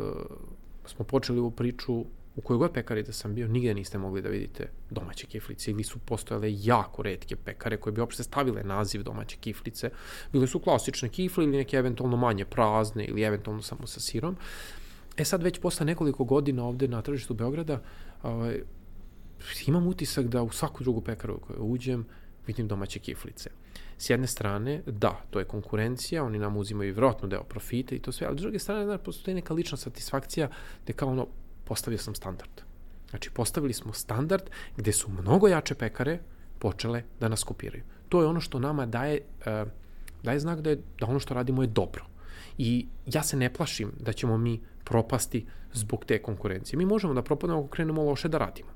[0.87, 2.05] smo počeli ovu priču
[2.39, 5.85] u kojoj god pekari da sam bio, nigde niste mogli da vidite domaće kiflice ili
[5.85, 9.91] su postojale jako redke pekare koje bi uopšte stavile naziv domaće kiflice.
[10.33, 14.37] Bile su klasične kifle ili neke eventualno manje prazne ili eventualno samo sa sirom.
[15.17, 17.81] E sad već posle nekoliko godina ovde na tržištu Beograda
[18.23, 18.63] ovaj,
[19.67, 22.07] imam utisak da u svaku drugu pekaru u kojoj uđem
[22.47, 23.51] vidim domaće kiflice.
[23.99, 28.13] S jedne strane, da, to je konkurencija, oni nam uzimaju vjerojatno deo profita i to
[28.13, 30.49] sve, ali s druge strane, da, postoji neka lična satisfakcija
[30.87, 31.27] da kao ono,
[31.69, 32.63] postavio sam standard.
[33.11, 34.43] Znači, postavili smo standard
[34.77, 36.19] gde su mnogo jače pekare
[36.59, 37.85] počele da nas kopiraju.
[38.09, 39.69] To je ono što nama daje, uh,
[40.23, 42.05] daje znak da, je, da ono što radimo je dobro.
[42.59, 46.77] I ja se ne plašim da ćemo mi propasti zbog te konkurencije.
[46.77, 48.71] Mi možemo da propadnemo ako krenemo loše da radimo.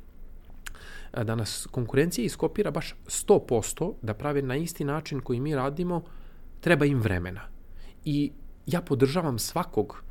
[1.12, 6.02] E, da nas konkurencija iskopira baš 100%, da prave na isti način koji mi radimo,
[6.60, 7.48] treba im vremena.
[8.04, 8.32] I
[8.66, 10.02] ja podržavam svakog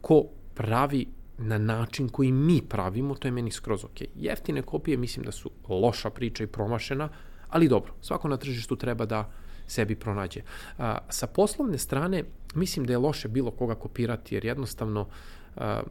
[0.00, 1.06] ko pravi
[1.38, 4.00] na način koji mi pravimo, to je meni skroz ok.
[4.14, 7.08] Jeftine kopije mislim da su loša priča i promašena,
[7.48, 9.30] ali dobro, svako na tržištu treba da
[9.66, 10.40] sebi pronađe.
[10.78, 15.08] A, sa poslovne strane, mislim da je loše bilo koga kopirati, jer jednostavno,
[15.56, 15.82] a,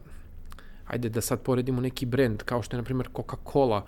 [0.86, 3.82] ajde da sad poredimo neki brend, kao što je, na primjer, Coca-Cola,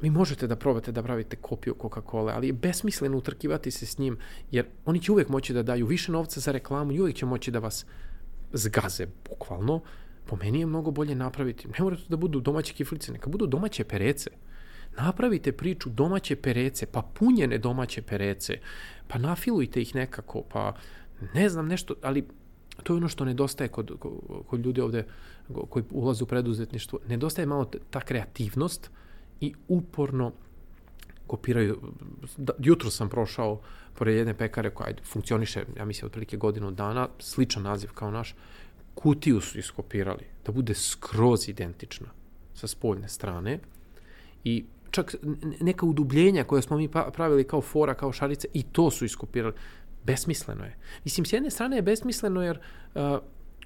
[0.00, 4.18] vi možete da probate da pravite kopiju Coca-Cola, ali je besmisleno utrkivati se s njim,
[4.50, 7.50] jer oni će uvek moći da daju više novca za reklamu i uvek će moći
[7.50, 7.86] da vas
[8.52, 9.80] zgaze, bukvalno.
[10.28, 13.84] Po meni je mnogo bolje napraviti, ne morate da budu domaće kiflice, neka budu domaće
[13.84, 14.30] perece.
[14.96, 18.58] Napravite priču domaće perece, pa punjene domaće perece,
[19.08, 20.74] pa nafilujte ih nekako, pa
[21.34, 22.26] ne znam nešto, ali
[22.82, 23.92] to je ono što nedostaje kod,
[24.46, 25.06] kod ljudi ovde
[25.68, 26.98] koji ulaze u preduzetništvo.
[27.08, 28.90] Nedostaje malo ta kreativnost
[29.40, 30.32] i uporno
[31.26, 31.80] kopiraju.
[32.36, 33.60] Da, jutro sam prošao
[33.94, 38.34] pored jedne pekare koja funkcioniše, ja mislim, otprilike godinu dana, sličan naziv kao naš,
[38.98, 42.06] kutiju su iskopirali, da bude skroz identična
[42.54, 43.58] sa spoljne strane
[44.44, 45.14] i čak
[45.60, 49.54] neka udubljenja koje smo mi pa, pravili kao fora, kao šarice, i to su iskopirali.
[50.04, 50.76] Besmisleno je.
[51.04, 52.58] Mislim, s jedne strane je besmisleno jer
[52.94, 53.02] uh,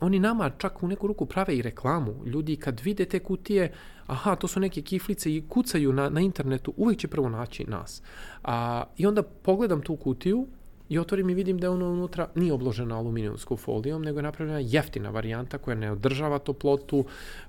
[0.00, 2.14] oni nama čak u neku ruku prave i reklamu.
[2.26, 3.72] Ljudi kad vide te kutije,
[4.06, 8.02] aha, to su neke kiflice i kucaju na, na internetu, uvijek će prvo naći nas.
[8.44, 10.46] A, I onda pogledam tu kutiju
[10.93, 14.59] i otvorim i vidim da je ono unutra nije obložena aluminijumskom folijom, nego je napravljena
[14.59, 17.05] jeftina varijanta koja ne održava toplotu,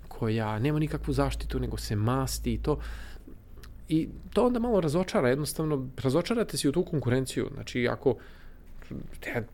[0.07, 2.79] koja nema nikakvu zaštitu, nego se masti i to.
[3.89, 7.49] I to onda malo razočara, jednostavno razočarate se u tu konkurenciju.
[7.53, 8.15] Znači, ako,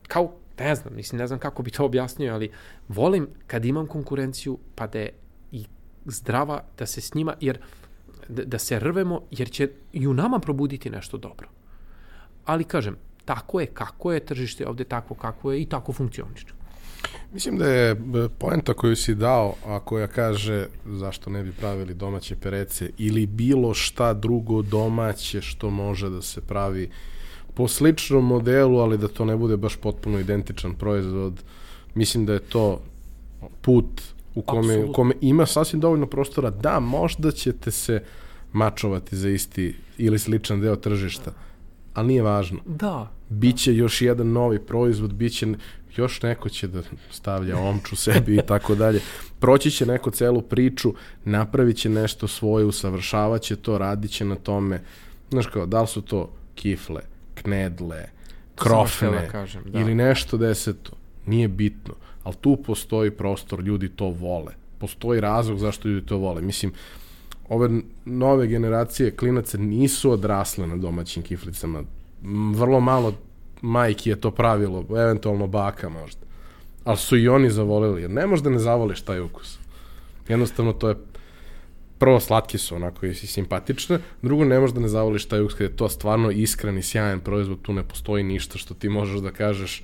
[0.07, 2.51] kao, ne znam, mislim, ne znam kako bi to objasnio, ali
[2.87, 5.11] volim kad imam konkurenciju, pa da je
[5.51, 5.65] i
[6.05, 7.59] zdrava, da se s njima, jer
[8.27, 11.49] da, da se rvemo, jer će i u nama probuditi nešto dobro.
[12.45, 16.47] Ali kažem, tako je kako je, tržište ovde tako kako je i tako funkcioniše.
[17.33, 17.95] Mislim da je
[18.37, 23.73] poenta koju si dao, a koja kaže zašto ne bi pravili domaće perece ili bilo
[23.73, 26.89] šta drugo domaće što može da se pravi
[27.53, 31.43] po sličnom modelu, ali da to ne bude baš potpuno identičan proizvod.
[31.95, 32.81] Mislim da je to
[33.61, 34.01] put
[34.35, 38.03] u kome, u kome ima sasvim dovoljno prostora da možda ćete se
[38.53, 41.31] mačovati za isti ili sličan deo tržišta,
[41.93, 42.59] ali nije važno.
[42.65, 43.11] Da.
[43.29, 45.47] Biće još jedan novi proizvod, biće
[45.95, 49.01] još neko će da stavlja omču sebi i tako dalje.
[49.39, 50.93] Proći će neko celu priču,
[51.25, 54.81] napravit će nešto svoje, usavršavat će to, radit će na tome.
[55.29, 57.01] Znaš kao, da li su to kifle,
[57.35, 58.09] knedle,
[58.55, 59.79] krofne da kažem, da.
[59.79, 60.91] ili nešto deseto,
[61.25, 61.93] nije bitno.
[62.23, 64.53] Ali tu postoji prostor, ljudi to vole.
[64.77, 66.41] Postoji razlog zašto ljudi to vole.
[66.41, 66.73] Mislim,
[67.49, 67.69] ove
[68.05, 71.83] nove generacije klinaca nisu odrasle na domaćim kiflicama.
[72.53, 73.13] Vrlo malo
[73.61, 76.21] majki je to pravilo, eventualno baka možda.
[76.83, 79.59] Ali su i oni zavolili, jer ne možda ne zavoliš taj ukus.
[80.27, 80.95] Jednostavno to je
[81.97, 85.75] prvo slatke su onako i simpatične, drugo ne možda ne zavoliš taj ukus kada je
[85.75, 89.83] to stvarno iskren i sjajan proizvod, tu ne postoji ništa što ti možeš da kažeš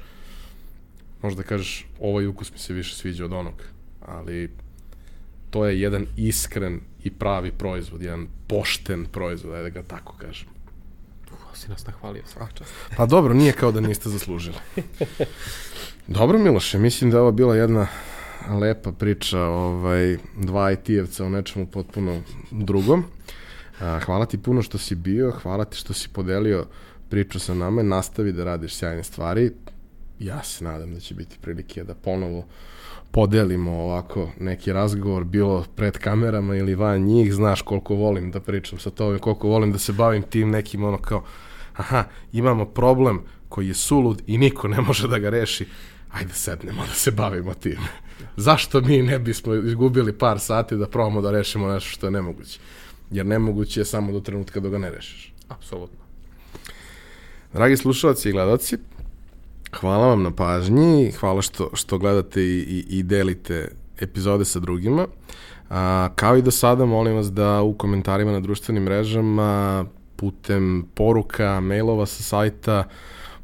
[1.21, 3.63] možda kažeš ovaj ukus mi se više sviđa od onog,
[4.05, 4.49] ali
[5.49, 10.55] to je jedan iskren i pravi proizvod, jedan pošten proizvod, ajde da ga tako kažem
[11.55, 12.67] si nas nahvalio svak čas.
[12.97, 14.55] Pa dobro, nije kao da niste zaslužili.
[16.07, 17.87] Dobro, Miloše, mislim da je ovo bila jedna
[18.59, 22.21] lepa priča ovaj, dva IT-evca o nečemu potpuno
[22.51, 23.03] drugom.
[24.05, 26.67] Hvala ti puno što si bio, hvala ti što si podelio
[27.09, 29.51] priču sa nama, nastavi da radiš sjajne stvari.
[30.19, 32.45] Ja se nadam da će biti prilike da ponovo
[33.15, 38.79] podelimo ovako neki razgovor, bilo pred kamerama ili van njih, znaš koliko volim da pričam
[38.79, 41.23] sa tobom, koliko volim da se bavim tim nekim ono kao
[41.75, 45.65] aha, imamo problem koji je sulud i niko ne može da ga reši,
[46.11, 47.77] ajde sednemo da se bavimo tim.
[48.47, 52.59] Zašto mi ne bismo izgubili par sati da probamo da rešimo nešto što je nemoguće?
[53.11, 55.33] Jer nemoguće je samo do trenutka da ga ne rešiš.
[55.47, 55.99] Apsolutno.
[57.53, 58.77] Dragi slušalci i gledalci,
[59.79, 65.07] hvala vam na pažnji, hvala što, što gledate i, i, i delite epizode sa drugima.
[65.69, 69.85] A, kao i do sada, molim vas da u komentarima na društvenim mrežama
[70.15, 72.83] putem poruka, mailova sa sajta,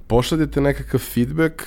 [0.07, 1.61] pošaljite nekakav feedback,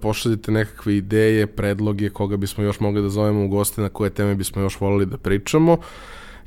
[0.00, 4.34] pošaljite nekakve ideje, predloge, koga bismo još mogli da zovemo u goste, na koje teme
[4.34, 5.76] bismo još volili da pričamo.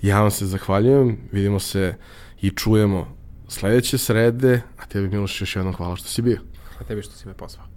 [0.01, 1.95] Ja vam se zahvaljujem, vidimo se
[2.41, 3.07] i čujemo
[3.47, 6.54] sledeće srede, a tebi Miloš još jednom hvala što si bio.
[6.79, 7.74] A tebi što si me pozvao.